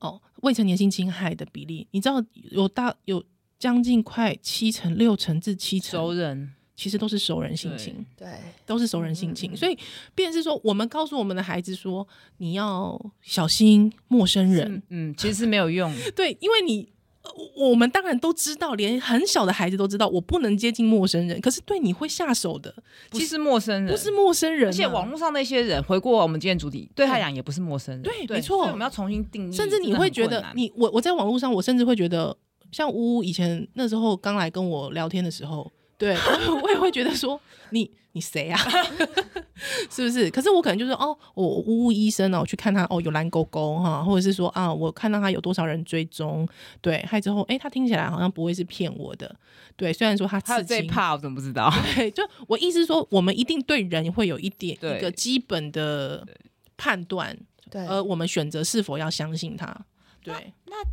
[0.00, 3.22] 嗯、哦，未成年性侵害的比例，你知道有大有
[3.58, 6.54] 将近快七成、六成至七成熟人。
[6.76, 8.28] 其实都是熟人性情，对，
[8.66, 9.52] 都是熟人性情。
[9.52, 9.76] 嗯、所以，
[10.14, 12.06] 便是说，我们告诉我们的孩子说，
[12.36, 14.82] 你要小心陌生人。
[14.90, 15.90] 嗯，其实是没有用。
[16.14, 16.86] 对，因为你，
[17.56, 21.40] 我们当然都知道，连很小的孩子都知道，我不能接近陌生人。
[21.40, 22.74] 可是，对你会下手的，
[23.08, 24.68] 不是陌生人，不是陌生人、啊。
[24.68, 28.02] 而且，网络上那些人，回过我们今天主题，对他讲也不是陌生人。
[28.02, 28.66] 对，对没错。
[28.66, 29.56] 我们要重新定义。
[29.56, 32.36] 甚至你会觉得，你我我在网络上，我甚至会觉得，
[32.70, 35.72] 像呜呜以前那时候刚来跟我聊天的时候。
[35.98, 36.16] 对，
[36.62, 37.40] 我也会觉得说
[37.70, 38.58] 你你谁啊？
[39.90, 40.30] 是不是？
[40.30, 46.46] 可是我可能就是哦，我呜呜医生哦，我去看他哦，有蓝勾勾哈，或者是说啊，我看到他有多少人追踪，
[46.80, 49.34] 对，还之后哎，他听起来好像不会是骗我的，
[49.76, 51.72] 对，虽然说他他最怕，我怎么不知道？
[51.94, 56.26] 对，就我意思说，我们一定对人会有一点一个基本的
[56.76, 57.36] 判断，
[57.70, 59.74] 对，而我们选择是否要相信他，
[60.22, 60.34] 对，
[60.66, 60.76] 那。
[60.76, 60.84] 那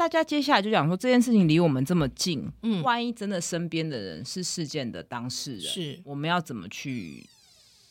[0.00, 7.22] 大家接下来就讲说这件事情离我们这么近，嗯，万一真的身边的人是事件的当事人，是我们要怎么去？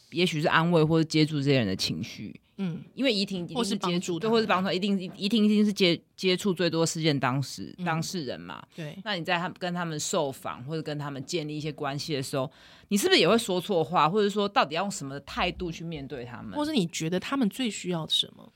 [0.10, 8.98] 也许是安慰或者接住这些人的情绪，嗯，因为怡婷一定是接触，对，或是帮助，一定怡婷一定是接接触最多事件当时、嗯、当事人嘛，对。
[9.06, 12.52] 那你在他跟他们受访或者跟他们建立一些关系的时候，
[12.88, 18.52] 你是不是也会说错话，或者说到底要用什么态度去面对他们，或是你觉得他们最需要什么？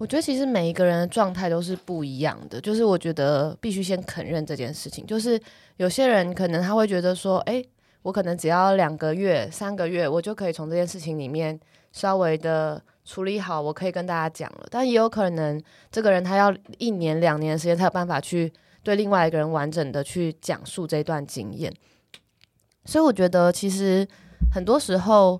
[0.00, 5.04] 我觉得其实每一个人的状态都是不一样的，就是我觉得必须先肯认这件事情。
[5.04, 5.38] 就是
[5.76, 7.62] 有些人可能他会觉得说，哎，
[8.00, 11.60] 我可能只要两个月、三个月，我就可以从这件事情里面
[11.92, 14.66] 稍微的处理好，我可以跟大家讲了。
[14.70, 18.50] 但也有可能这个人他要一年、两年的时间才有办法去
[18.82, 21.70] 对另外一个人完整的去讲述这段经验。
[22.86, 24.08] 所以我觉得其实
[24.50, 25.38] 很多时候，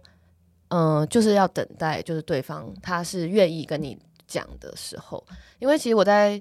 [0.68, 3.98] 嗯、就是要等待，就是对方他是愿意跟你。
[4.30, 5.26] 讲的时候，
[5.58, 6.40] 因为其实我在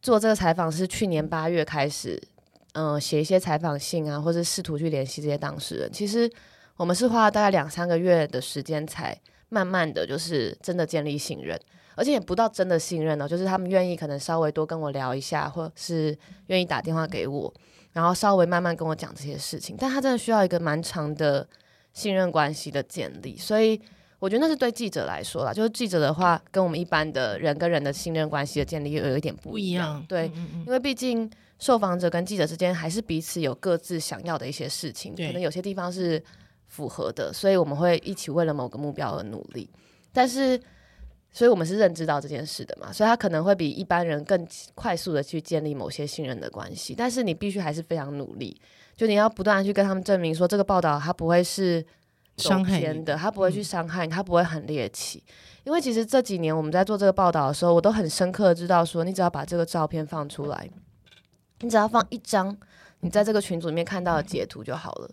[0.00, 2.22] 做这个采访是去年八月开始，
[2.74, 5.92] 嗯、写一些采访信啊，或者试图去联系这些当事人。
[5.92, 6.30] 其实
[6.76, 11.58] 我们是花了大概两三个月的时间，才慢慢的就是真的建立信任，
[11.96, 16.16] 而且也不到真的信任呢，就是他们愿意可能稍微多跟我聊一下，或是
[16.46, 17.52] 愿意打电话给我，
[17.92, 19.76] 然后稍微慢慢跟我讲这些事情。
[19.76, 21.48] 但他真的需要一个蛮长的
[21.92, 23.80] 信任关系的建立，所以。
[24.24, 30.02] 我觉得那是对记者来说啦，就是记者的话，跟我们一般的人跟人的信任关系的建立又有一点不一样。
[30.08, 36.22] 对，嗯嗯，因为毕竟受访者跟记者之间还是彼此有各自想要的一些事情，可能有些地方是
[36.68, 39.68] 符合的，所以我们会一起为了某个目标而努力。
[40.10, 40.58] 但是
[41.30, 46.94] 所以我们是认知到这件事的嘛，所以他可能会比一般人更快速的去建立某些信任的关系。
[46.96, 48.58] 但是你必须还是非常努力，
[48.96, 51.84] 就你要不断的去跟他们证明说，这个报道它不会是
[52.36, 55.22] 伤害的，他不会去伤害你，他不会很猎奇。
[55.64, 60.68] 因为其实这几年我们在做这个报道的时候，我都很深刻的知道说，你只要把这个照片放出来，
[61.60, 62.54] 你只要放一张
[63.00, 65.10] 你在这个群组里面看到的截图就好了，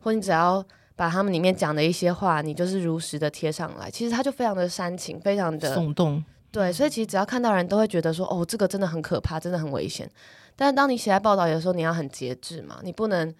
[0.00, 0.62] 或你只要
[0.94, 6.22] 把他们里面讲的一些话，你就是如实的贴上来，其实他就非常的煽情，非常的耸动。
[6.50, 10.10] 对，所以其实只要看到人都会觉得说，哦，这个真的很可怕，真的很危险。
[10.54, 13.34] 但是当你写在报道的时候，你要很节制嘛，你不能。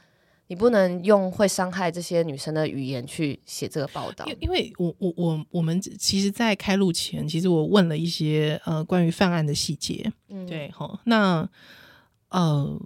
[0.46, 11.48] 你不能用会伤害这些女生的语言去写这个报道，因因为我我我我们其实，在开录前，其实我问了一些呃关于犯案的细节，嗯，对，好，那
[12.28, 12.78] 呃，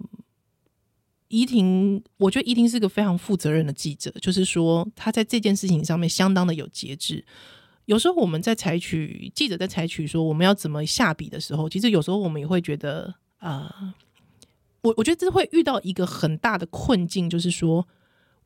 [1.27, 7.25] 怡婷，我觉得怡婷是个非常负责任的记者，就是说她在这件事情上面相当的有节制。
[7.85, 13.75] 有时候我们在采取记者在采取说我们要怎么下笔的时候，其实有时候我们也会觉得啊。
[13.81, 13.93] 呃
[14.81, 17.87] 我我觉得这会遇到一个很大的困境，就是说，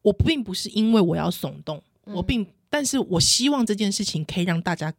[0.01, 4.93] 我并不是因为我要耸动，嗯、我并，但是我希望这件事情可以让大家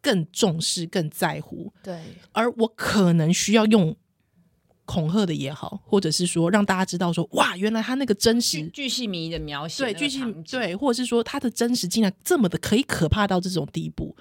[0.00, 1.72] 更重视、更在乎。
[1.82, 2.00] 对，
[2.32, 3.94] 而我可能需要用
[4.86, 14.16] 恐吓的也好，或者是说让大家知道说，哇，原来他那个真实、巨细靡遗的描写，对，巨细对，或者是说他的真实竟然这么的可以可怕到这种地步。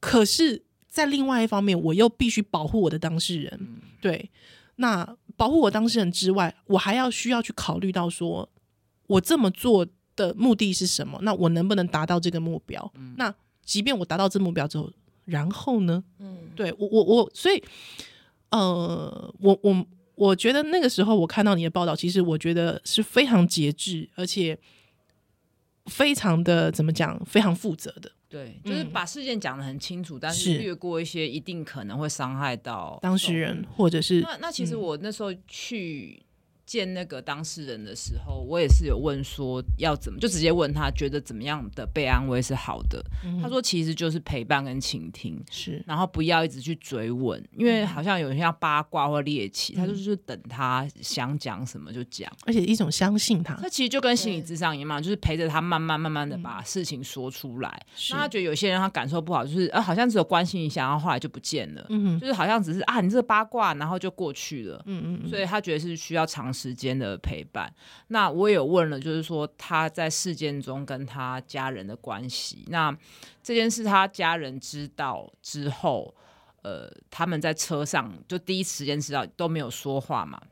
[0.00, 4.30] 可是，在另外一方面，我又必须保护我的当事人，嗯、对。
[4.80, 8.46] 那保护我当事人之外，我还要需要去考虑到说，
[9.06, 9.86] 我这么做
[10.16, 11.18] 的目的是什么？
[11.22, 12.92] 那我能不能达到这个目标？
[12.96, 13.32] 嗯、那
[13.64, 14.90] 即便我达到这目标之后，
[15.24, 16.02] 然后呢？
[16.18, 17.62] 嗯，对我我我，所以，
[18.50, 19.86] 呃，我我
[20.16, 24.58] 我觉得那个时候我看到你的报道，其实我觉得是非常节制，而且
[25.86, 28.10] 非常的怎么讲，非常负责的。
[28.28, 36.22] 对，就是把事件讲得很清楚，嗯、但是略过一些一定可能会伤害到当事人，或者是那那其实我那时候去。
[36.68, 43.02] 见那个当事人的时候，我也是有问说要怎么，就直接问他觉得怎么样的被安慰是好的。
[43.24, 53.54] 嗯、他说其实就是陪伴跟倾听，是，然后不要一直去追问，因为好像有人像八卦或猎奇，嗯、他就是等他想讲什么就讲，而且一种相信他。
[53.54, 57.70] 他其实就跟心理咨商一样，就是陪着他慢慢慢慢的把事情说出来。
[57.86, 67.72] 嗯、那他觉得有些人他感受不好，就是呃好像只有关心一下，然后后来就不见了，嗯哼，就是好像只是啊你这个八卦，然后就过去了，嗯嗯，所以他觉得是需要长时间的陪伴。
[68.08, 72.64] 那我也有问了，就是说他在事件中跟他家人的关系。
[72.68, 72.96] 那
[73.42, 76.12] 这件事他家人知道之后，
[76.62, 80.42] 呃，他们在车上就第一时间知道都没有说话嘛。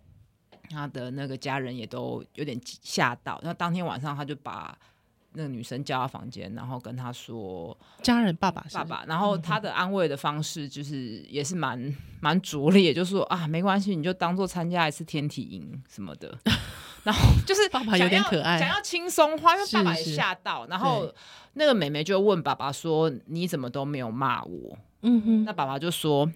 [0.71, 3.41] 他的那个家人也都有点吓到。
[3.43, 4.77] 那当天晚上他就把
[5.37, 16.37] 那个女生叫到房间，然后跟他说：“家人，爸爸是，爸爸。”然后他的安慰的方式就是也是蛮蛮拙劣，就是说啊，没关系，你就当做参加一次天体营什么的。
[17.05, 20.63] 然后就是爸爸有点可爱，想要轻松化，因为爸爸也吓到。
[20.63, 21.15] 是是然后
[21.53, 26.29] 那个妹妹就问爸爸说：“你怎么都没有骂我？”嗯哼，那爸爸就说：“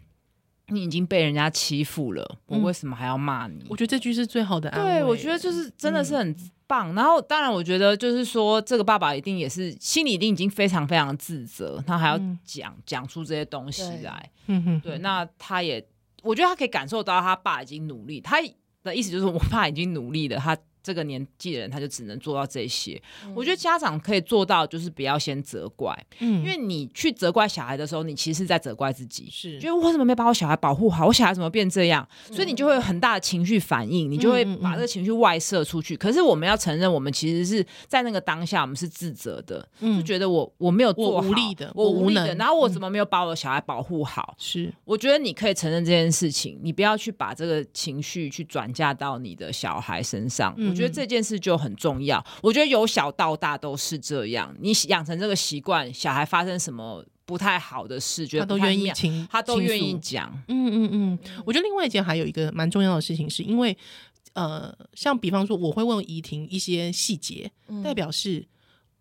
[0.69, 4.93] 你已经被人家欺负了，我为什么还要骂你？”我觉得这句是最好的安慰。
[4.93, 6.37] 对，我觉得就是真的是很。
[6.71, 14.31] 嗯棒，然后当然，我觉得就是说，这个爸爸一定也是心里一定已经非常非常自责，他还要讲、嗯、讲出这些东西来。
[14.47, 15.85] 对，对，那他也，
[16.23, 18.41] 我觉得他可以感受到他爸已经努力，他
[18.85, 20.57] 的意思就是我爸已经努力了，他。
[20.83, 23.01] 这个年纪的人，他就只能做到这些。
[23.25, 35.97] 嗯、我觉得家长可以做到，就是不要先责怪，嗯，因为你去责怪小孩的时候，你其实是在责怪自己，是，觉得我怎么没把我小孩保护好，我小孩怎么变这样，嗯、所以你就会有很大的情绪反应，你就会把这个情绪外射出去。
[35.97, 44.35] 可是我们要承认，我们其实是在那个当下，我们是自责的，嗯、就觉得我我没有做好，我无力的，我无力的，然后我怎么没有把我的小孩保护好？
[44.39, 50.55] 是、嗯，我觉得你可以承认这件事情，你不要去把这个情绪去转嫁到你的小孩身上。
[50.71, 51.51] 嗯、我觉得这件事就。
[51.51, 54.55] 就很重要，我觉得由小到大都是这样。
[54.61, 60.33] 你养成这个习惯，小孩发生什么不太好的事，觉得他都愿意听，他都愿意讲。
[60.47, 63.77] 嗯嗯嗯，我觉得另外一件还有一个蛮重要的事情，是因为
[64.35, 68.47] 呃，像比方说，我会问怡婷一些细节，嗯、代表是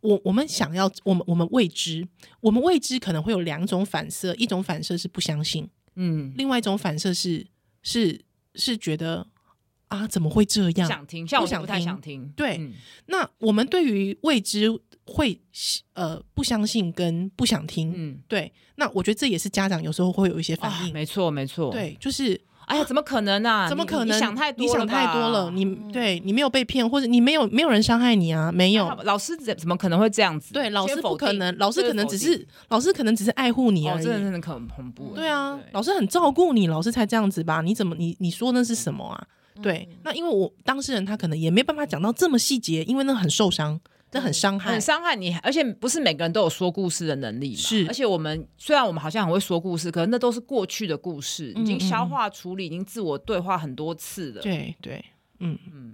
[0.01, 2.07] 我我们想要，我们我们未知，
[2.41, 7.45] 我们未知可能会有两种反射，一种反射是不相信，嗯，另外一种反射是
[7.83, 8.19] 是
[8.55, 9.27] 是觉得。
[9.89, 10.87] 啊，怎么会这样？
[10.87, 12.31] 想听，像我不太想听。
[12.35, 12.73] 对，嗯、
[13.07, 14.67] 那我们对于未知
[15.05, 15.39] 会
[15.93, 18.51] 呃不相信跟不想听，嗯，对。
[18.75, 20.91] 那我觉得这也是家长有时候会有一些反应。
[20.91, 21.69] 啊、没错，没错。
[21.71, 23.67] 对，就是哎呀，怎么可能啊？
[23.67, 24.15] 怎么可能？
[24.15, 25.49] 你想太多，你想太多了。
[25.51, 28.51] 你对你没有被骗，或者你没有没有人伤害你啊？
[28.51, 28.87] 没有。
[29.03, 30.53] 老师怎怎么可能会这样子？
[30.53, 31.57] 对，老师不可能。
[31.57, 34.03] 老师可能只是老师可能只是爱护你而已。
[34.03, 35.15] 真的真的很恐怖。
[35.15, 37.61] 对啊，老师很照顾你，老师才这样子吧？
[37.61, 39.27] 你怎么你你说那是什么啊？
[39.61, 43.79] 对，那因为我当事人他可能也没办法讲到这么细节，因为那很受伤。
[44.11, 47.57] 这很伤害，很伤害你，而且不是每个人都有说故事的能力嘛。
[47.57, 54.41] 是，而且我们虽然我们好像很会说故事，可是那都是过去的故事，嗯、已经消化处理，已经自我对话很多次了。
[54.41, 55.05] 对对，
[55.37, 55.93] 嗯嗯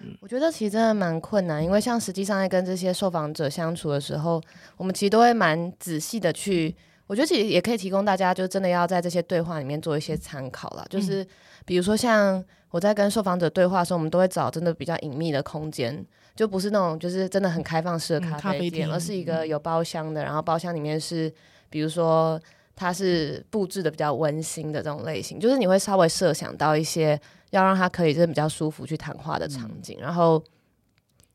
[0.00, 4.40] 嗯，我觉得其实真的蛮困难，因为像实际上在跟这些受访者相处的时候，
[4.76, 6.72] 我们其实都会蛮仔细的去，
[7.06, 10.86] 我觉得其实也可以提供大家，就真的要在这些对话里面做一些参考了。
[10.90, 11.26] 就是
[11.64, 16.04] 比如说像我在跟受访者对话的时候，我们都会找真的比较隐秘的空间。
[16.34, 21.32] 就不是那种就是真的很开放式的咖啡店，嗯、而是一个有包厢的，然后包厢里面是，
[21.70, 22.38] 比如说
[22.74, 27.18] 它是布置的比较温馨的这种类型，就是你会稍微设想到一些
[27.52, 30.42] 要让他可以就是比较舒服去谈话的场景，嗯、然后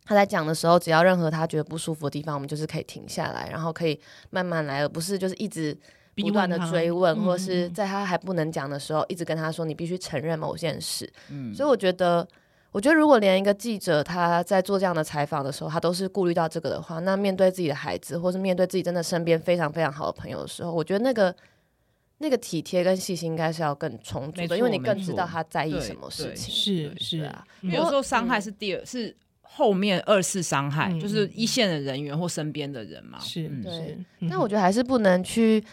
[0.05, 3.99] 他在讲的时候，只要任何他觉得不舒服的地方，我们就是可以停下来，然后可以
[4.29, 5.77] 慢慢来，而不是就是一直
[6.15, 11.11] 不断的追问，问或是在他还不能讲的时候，一直跟他说你必须承认某件事。
[11.29, 12.27] 嗯，所以我觉得。
[12.73, 21.35] 我觉得，如果连一个记者他在做这样的采访的时候，他都是顾虑到这个的话，那面对自己的孩子，或是面对自己真的身边非常非常好的朋友的时候，我觉得那个
[22.19, 26.55] 那个体贴跟细心应该是要更充足的，因为你更知道他在意什么事情。
[26.55, 29.13] 是是啊，有时候伤害是第二，是
[29.53, 33.19] 后面二次伤害，就是一线的人员或身边的人嘛。
[33.19, 33.97] 是，对。
[34.29, 35.63] 但我觉得还是不能去。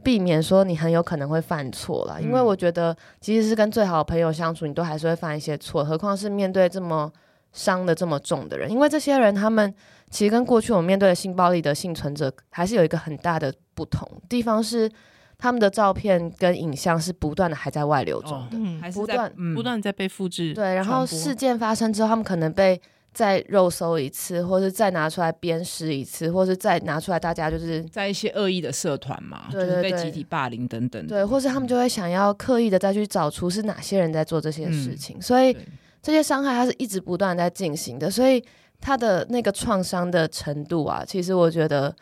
[0.00, 7.12] 避免说你很有可能会犯错了，因为我觉得即使是跟最好的朋友相处，你都还是会犯一些错，何况是面对这么
[7.52, 8.70] 伤的这么重的人。
[8.70, 9.74] 因为这些人他们
[10.08, 14.88] 其实跟过去我们面对的性暴力的幸存者还是有一个很大的不同地方，是
[15.36, 20.54] 他们的照片跟影像是不断的还在外流中的，哦、不断不断在被复制。
[20.54, 22.80] 对，然后事件发生之后，他们可能被。
[23.18, 31.04] 再肉搜一次，或是再拿出来鞭尸一次，或是再拿出来，大家就是在一些恶意的社团嘛，对对对，就是被集体霸凌等等。
[31.04, 35.56] 对，或是他们就会想要刻意的再去找出是哪些人在做这些事情，嗯、所以
[36.00, 38.40] 这些伤害它是一直不断在进行的，所以
[38.80, 41.92] 他的那个创伤的程度啊，其实我觉得。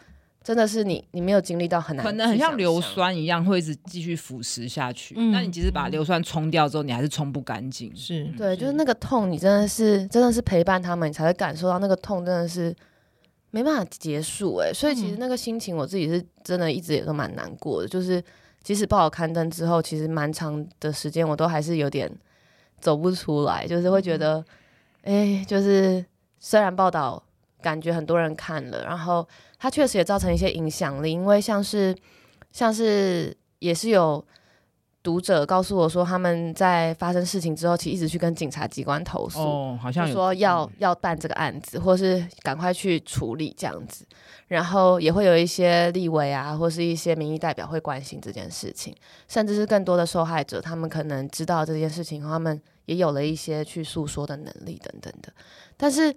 [0.47, 5.12] 真的是你，你没有经历到很难，可能很像硫酸一样，会一直继续腐蚀下去。
[5.18, 7.90] 嗯，那你即使把硫酸冲掉之后，你还是冲不干净。
[7.97, 12.72] 是对，就是那个痛，你真的是真的是陪伴他们，你才会感受到那个痛，真的是
[13.51, 14.55] 没办法结束。
[14.59, 17.88] 哎，所以其实那个心情，我自己是真的一直也都蛮难过的。
[17.88, 18.22] 就是
[18.62, 22.09] 即使报好刊登之后，其实蛮长的时间，我都还是有点
[22.78, 24.44] 走不出来，就是会觉得，
[25.03, 26.07] 哎，就是
[26.38, 27.20] 虽然报道。
[27.67, 29.27] 感觉很多人看了，然后
[29.59, 31.93] 他确实也造成一些影响力，因为像是
[32.53, 34.25] 像是也是有
[35.03, 44.07] 读者告诉我说，他们在发生事情之后，其实一直去跟警察机关投诉，哦，好像说要要办这个案子，或是赶快去处理这样子，
[44.47, 48.95] 然后也会有一些立委啊，或是一些民意代表会关心这件事情，
[49.27, 55.33] 甚至是更多的受害者，他们可能知道这件事情，他们也有了一些去诉说的能力等等的，
[55.77, 56.14] 但是。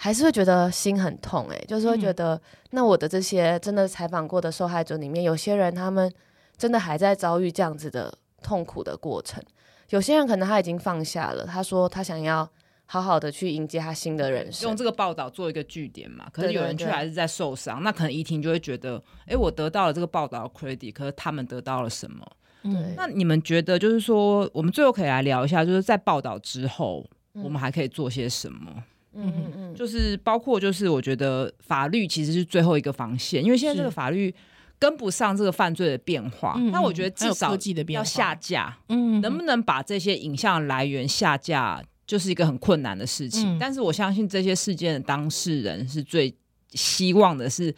[0.00, 2.40] 还是会觉得心很痛，哎，就是会觉得，嗯、
[2.70, 6.10] 那我的这些真的采访过的受害者里面，有些人他们
[6.56, 9.42] 真的还在遭遇这样子的痛苦的过程，
[9.90, 12.48] 有些人可能他已经放下了，他说他想要
[12.86, 16.28] 好好的去迎接他新的人生，用这个报道做一个据点嘛。
[16.32, 22.24] 可是有人却还是在受伤，对对对，那可能怡婷就会觉得，哎，我得到了这个报道的 credit，可是他们得到了什么？
[22.62, 28.84] 嗯，那你们觉得，就是说，我们最后可以来聊一下，就是在报道之后，我们还可以做些什么？
[29.18, 34.34] 嗯嗯嗯，就是包括就是我觉得法律其实是最后一个防线，因为现在这个法律
[34.78, 36.58] 跟不上这个犯罪的变化。
[36.72, 37.56] 那我觉得至少
[37.88, 43.58] 要下架，嗯，能不能把这些影像来源下架，就是一个很困难的事情。
[43.58, 46.34] 但是我相信这些事件的当事人是最
[46.70, 47.74] 希望的是，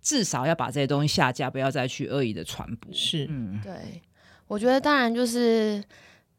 [0.00, 2.92] 至少要把这些东西下架，不要再去恶意的传播。
[2.92, 4.00] 是，嗯，对，
[4.46, 5.82] 我觉得当然就是。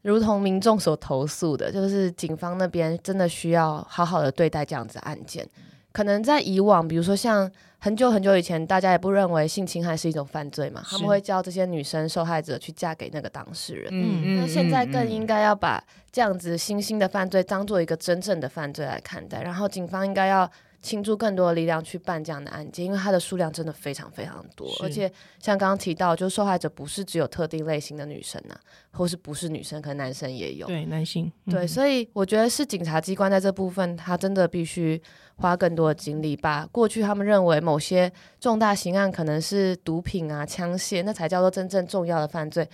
[0.08, 5.46] 如同民众所投诉的，就是警方那边真的需要好好的对待这样子案件。
[5.92, 13.90] 可能在以往，比如说像很久很久以前，大家也不认为性侵害是一种犯罪嘛，他们会叫这些女生受害者去嫁给那个当事人。
[13.92, 20.50] 嗯，那现在更应该要把这样子新兴的犯罪当做一个真正的犯罪来看待，然后警方应该要。
[20.88, 28.60] 倾注更多的力量去办这样的案件，因为它的数量真的非常非常多，而且像刚刚提到，就是受害者不是只有特定类型的女生呐、啊，
[28.94, 30.66] 或是不是女生，可能男生也有。
[30.68, 31.30] 对，男性。
[31.46, 35.02] 嗯、对，所以我觉得是警察机关在这部分，他真的必须
[35.36, 38.10] 花更多的精力，把过去他们认为某些
[38.40, 42.68] 重大刑案可能是毒品啊、枪械，那才叫做真正重要的犯罪。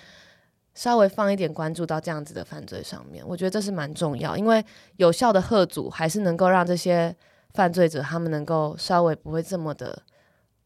[0.76, 7.16] 稍微放一点关注到这样子的犯罪上面，我觉得这是蛮重要，因为有效的贺阻还是能够让这些
[7.54, 10.01] 犯罪者他们能够稍微不会这么的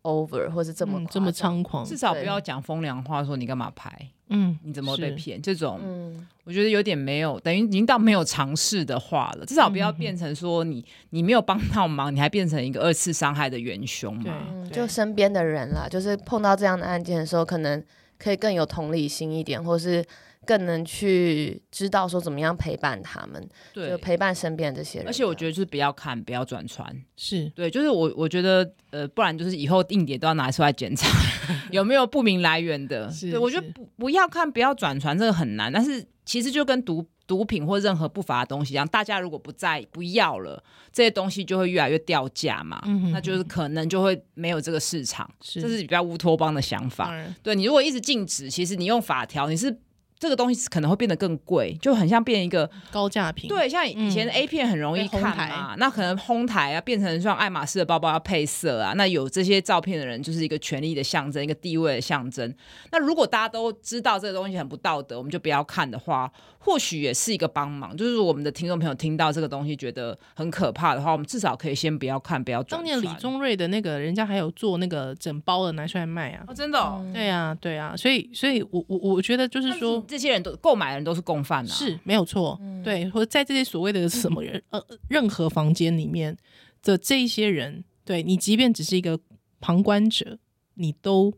[0.04, 5.42] over 或是这么、嗯、这么猖狂，至少不要讲风凉话，说你干嘛拍，嗯，你怎么被骗？
[5.42, 9.46] 这种，嗯，我觉得有点没有，等于已经到没有尝试的话了。
[9.46, 14.34] 至少不要变成说你你没有帮到忙，你还变成一个二次伤害的元凶嘛。
[14.50, 17.84] 嗯、就身边的人啦，就是碰到这样的案件的时候，可能。
[18.20, 20.04] 可以更有同理心一点，或是
[20.48, 25.08] 更能去知道说怎么样陪伴他们，对，就陪伴身边这些人。
[25.08, 31.08] 而且我觉得就是不要看，不要转传，是对，就是我我觉得呃，不然就是以后硬碟都要拿出来检查
[31.72, 33.12] 有没有不明来源的。
[33.12, 35.72] 是对，我觉得不不要看，不要转传，这个很难。
[35.72, 37.06] 但是其实就跟毒。
[37.28, 47.10] 毒品或任何不法的东西一样，大家如果不在不要了，这些东西就会越来越掉价嘛，嗯、哼哼那就是可能就会没有这个市场，是这是比较乌托邦的想法。
[47.12, 49.78] 嗯、对，你如果一直禁止，其实你用法条，你是。
[50.20, 53.48] 这个东西可能会变得更贵，就很像变一个高价品。
[53.48, 62.54] 对，像以前的 A 片很容易看嘛，嗯、那可能哄抬啊，变成像爱马仕的包包要配色啊，那有这些照片的人就是一个权力的象征，一个地位的象征。
[62.92, 66.32] 那如果大家都知道这个东西很不道德，我们就不要看的话，
[66.68, 67.96] 或许也是一个帮忙。
[67.96, 72.78] 就是我们的听众朋友听到这个东西觉得很可怕的话，我们至少可以先不要看，不要转。
[72.78, 77.00] 当年李宗瑞的那个人家还有做那个整包的拿出来卖啊，哦、真的、哦？
[77.02, 80.88] 嗯，对啊，对啊，所以，所以我我我觉得就是说，这些人都购买。
[80.98, 86.36] 人都是共犯啊，是没有错，嗯、对，或者在这些所谓的什么人呃任何房间里面
[86.82, 89.20] 的这一些人，对你，即便只是一个
[89.60, 90.40] 旁观者，
[90.74, 91.32] 你都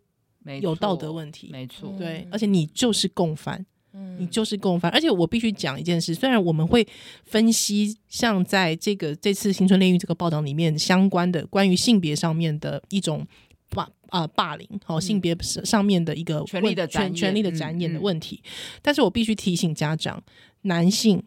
[0.62, 6.88] 有道德问题，没错，对，而且你就是共犯，嗯、你就是共犯，而且我必须讲一件事，虽然我们会
[7.26, 13.28] 分析，像在这个这次新春炼狱这个报道里面相关的关于性别上面的一种。
[13.72, 20.24] 霸啊霸凌，好、哦、性别上面的一个权力的权权力的展演的问题，嗯嗯、但是我必须提醒家长，
[20.64, 21.22] 男性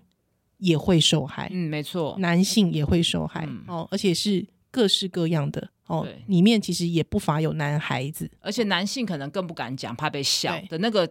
[0.59, 11.09] 也会受害，嗯，没错，男性也会受害，嗯、哦，而且是各式各样的，哦，里面其实也不乏有男孩子，而且男性可能更不敢讲，怕被笑的那个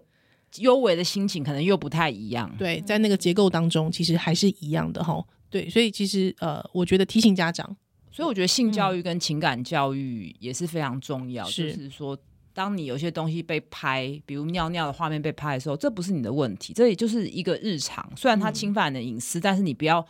[0.57, 7.75] 幽微的心情，可能又不太一样，对，在那个结构当中，其实还是一样的，哈、哦，对，所以其实呃，我觉得提醒家长。
[8.11, 11.45] 所以我觉得性教育跟情感教育也是非常重要。
[11.45, 12.17] 嗯、就是说，
[12.53, 18.11] 当你有些东西被拍，比如尿尿的画面被拍的时候，这不是你的问题，这也就是一个日常。
[18.17, 20.05] 虽然它侵犯你的隐私，嗯、但是你不要。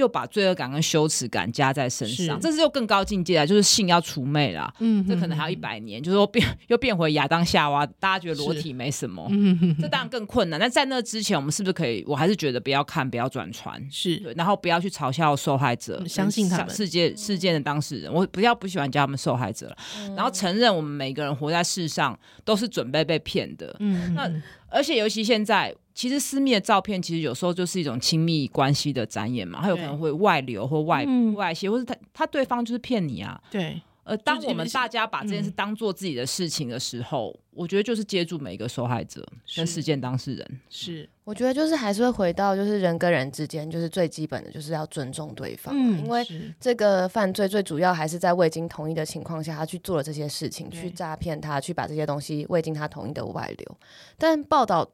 [0.00, 4.72] 又把罪恶感跟羞耻感加在身上，是这是又更高境界了，就是性要除魅啦。
[4.80, 10.58] 嗯哼哼，这可能还要一百年，就是说变又变回亚当夏娃，大家觉得裸体没什么，嗯、哼哼这当然更困难。
[10.58, 12.02] 那在那之前，我们是不是可以？
[12.06, 23.76] 我还是觉得不要看，不要转传，是对，然后不要去嘲笑受害者，相信他们事件事件的当事人，我不要不喜欢叫他们受害者了，嗯、然后承认我们每个人活在世上都是准备被骗的。
[23.80, 24.30] 嗯那
[24.70, 25.74] 而且尤其现在。
[25.92, 33.38] 其实私密的照片，其实有时候就是一种亲密关系的展演嘛，他有可能会外流或外、嗯、外泄，或是他他对方就是骗你啊。
[33.50, 33.78] 对，
[34.10, 40.60] 呃，当我们大家把这件事当做自己的事情的时候，嗯、我觉得就是接住每一个受害者跟事件当事人。
[40.68, 46.26] 是，我觉得就是还是会回到就是人跟人之间，就是最基本的就是要尊重对方，嗯、因为
[46.58, 53.78] 这个犯罪最主要还是在未经同意的情况下，他去做了这些事情，去诈骗他，去把这些东西未经他同意的外流，
[54.18, 54.90] 但报道。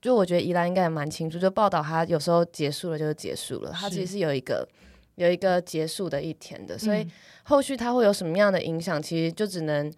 [0.00, 4.68] 就我觉得宜兰应该也蛮清楚，就报道他有时候结束了就是结束了，他其实是有一个
[5.16, 7.06] 有一个结束的一天的，所以
[7.44, 9.92] 后续它会有什么样的影响，其实就只能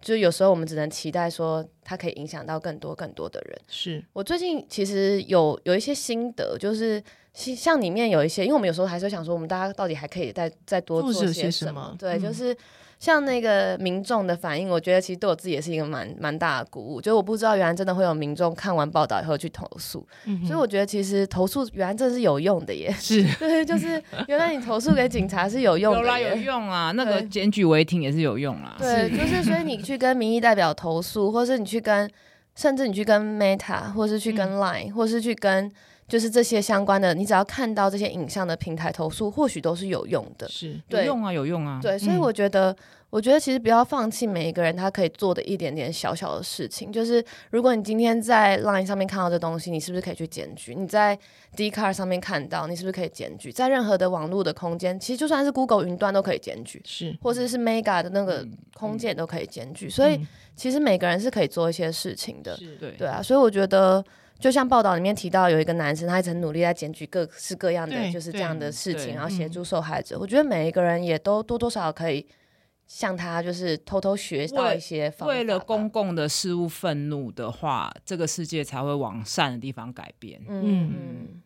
[0.00, 3.58] 就有时候我们只能期待说它可以影响到更多更多的人。
[3.66, 7.02] 是我最近其实有有一些心得，就是
[7.32, 11.70] 像里面有一些，因为我们有时候还是想说，我们大家到底还可以再再多做些什么？
[11.70, 12.56] 什么对，就是。
[12.98, 17.00] 像那个民众的反应，我觉得其实对我自己也是一个蛮蛮大的鼓舞。
[17.00, 22.92] 就是我不知道原来真的会有民众看完报道以后去投诉，嗯、所以我觉得其实投诉原来真的是有用的耶。
[22.98, 26.90] 是， 对，就是原来你投诉给警察是有用的，有啦，有用啊。
[26.90, 28.76] 那个检举违停也是有用啊。
[28.78, 32.10] 对，就是所以你去跟民意代表投诉，或是你去跟，
[32.56, 35.70] 甚至你去跟 Meta，或是去跟 Line，、嗯、或是去跟。
[36.08, 40.48] 就是这些相关的，你只要看到这些影像的平台投诉，或许都是有用的。
[40.48, 41.78] 是，对，有用啊，有用啊。
[41.82, 42.76] 对，所以我觉得，嗯、
[43.10, 46.90] 我觉得其实不要放弃每一个人他可以做的一点点小小的事情。
[46.90, 50.74] 就是如果你今天在 Line 上面看到这东西，你是不是可以去检举？
[50.74, 51.18] 你在
[51.54, 53.52] Dcard 上面看到，你是不是可以检举？
[53.52, 59.88] 在任何的网络的空间，其实就算是 Google 云端都可以检举，是，或者是，是 Mega 的那个空间都可以检举。
[59.88, 62.56] 嗯、所以其实每个人是可以做一些事情的。
[62.56, 63.20] 是对，对啊。
[63.22, 64.02] 所以我觉得。
[64.38, 70.18] 就像报道里面提到，有一个男生，他一直很努力在检举各式各样的就是这样的事情，然后协助受害者。
[70.18, 72.24] 我觉得每一个人也都多多少少可以
[72.86, 75.34] 向他就是偷偷学到一些方法。
[75.34, 80.40] 为了公共的事物愤怒的话，这个世界才会往善的地方改变。
[80.48, 81.42] 嗯嗯，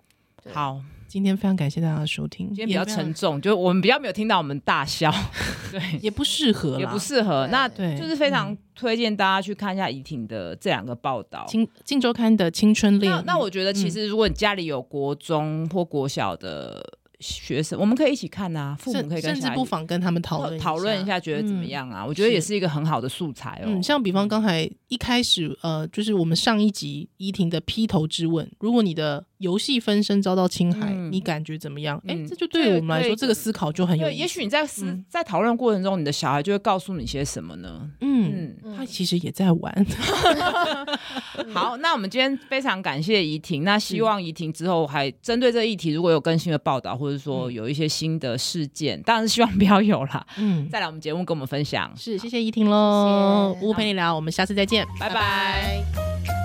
[0.51, 0.81] 好。
[1.07, 2.47] 今天非常感谢大家的收听。
[2.47, 5.13] 今天比较沉重，就我们比较没有听到我们大笑，
[5.71, 7.47] 对，也不适合，也不适合。
[7.53, 11.47] 那对，就是非常推荐大家去看一下怡婷的这两个报道，
[11.85, 13.13] 《镜周刊》的青春恋。
[13.13, 16.83] 那那我觉得，其实如果你家里有国中或国小的。
[17.23, 22.03] 学生，我们可以一起看啊，父母可以跟甚至不妨跟他们讨论讨论一下，觉得怎么样啊？
[22.03, 23.67] 嗯、我觉得也是一个很好的素材哦。
[23.67, 31.99] 嗯，像比方刚才一开始，呃，就是我们上一集怡婷的劈头之问，如果你的游戏分身遭到侵害，嗯、你感觉怎么样？
[32.09, 34.19] 哎、嗯，这就对于我们来说，这个思考就很有意思。
[34.19, 37.91] 也许你在思、嗯、在讨论过程中，你的小孩就会告诉你些什么呢？
[38.01, 39.87] 嗯，嗯他其实也在玩。
[41.53, 47.19] 好，那我们今天非常感谢怡婷，那希望怡婷之后还针对这个议题，如果有更新的报道或者。
[47.23, 50.27] 说有一些新的事件，当然是希望不要有啦。
[50.39, 51.89] 嗯，再来我们节目跟我们分享。
[51.97, 55.15] 是，谢谢怡婷喽，乌乌陪你聊，我们下次再见，拜拜。
[55.15, 55.21] 拜
[56.27, 56.42] 拜。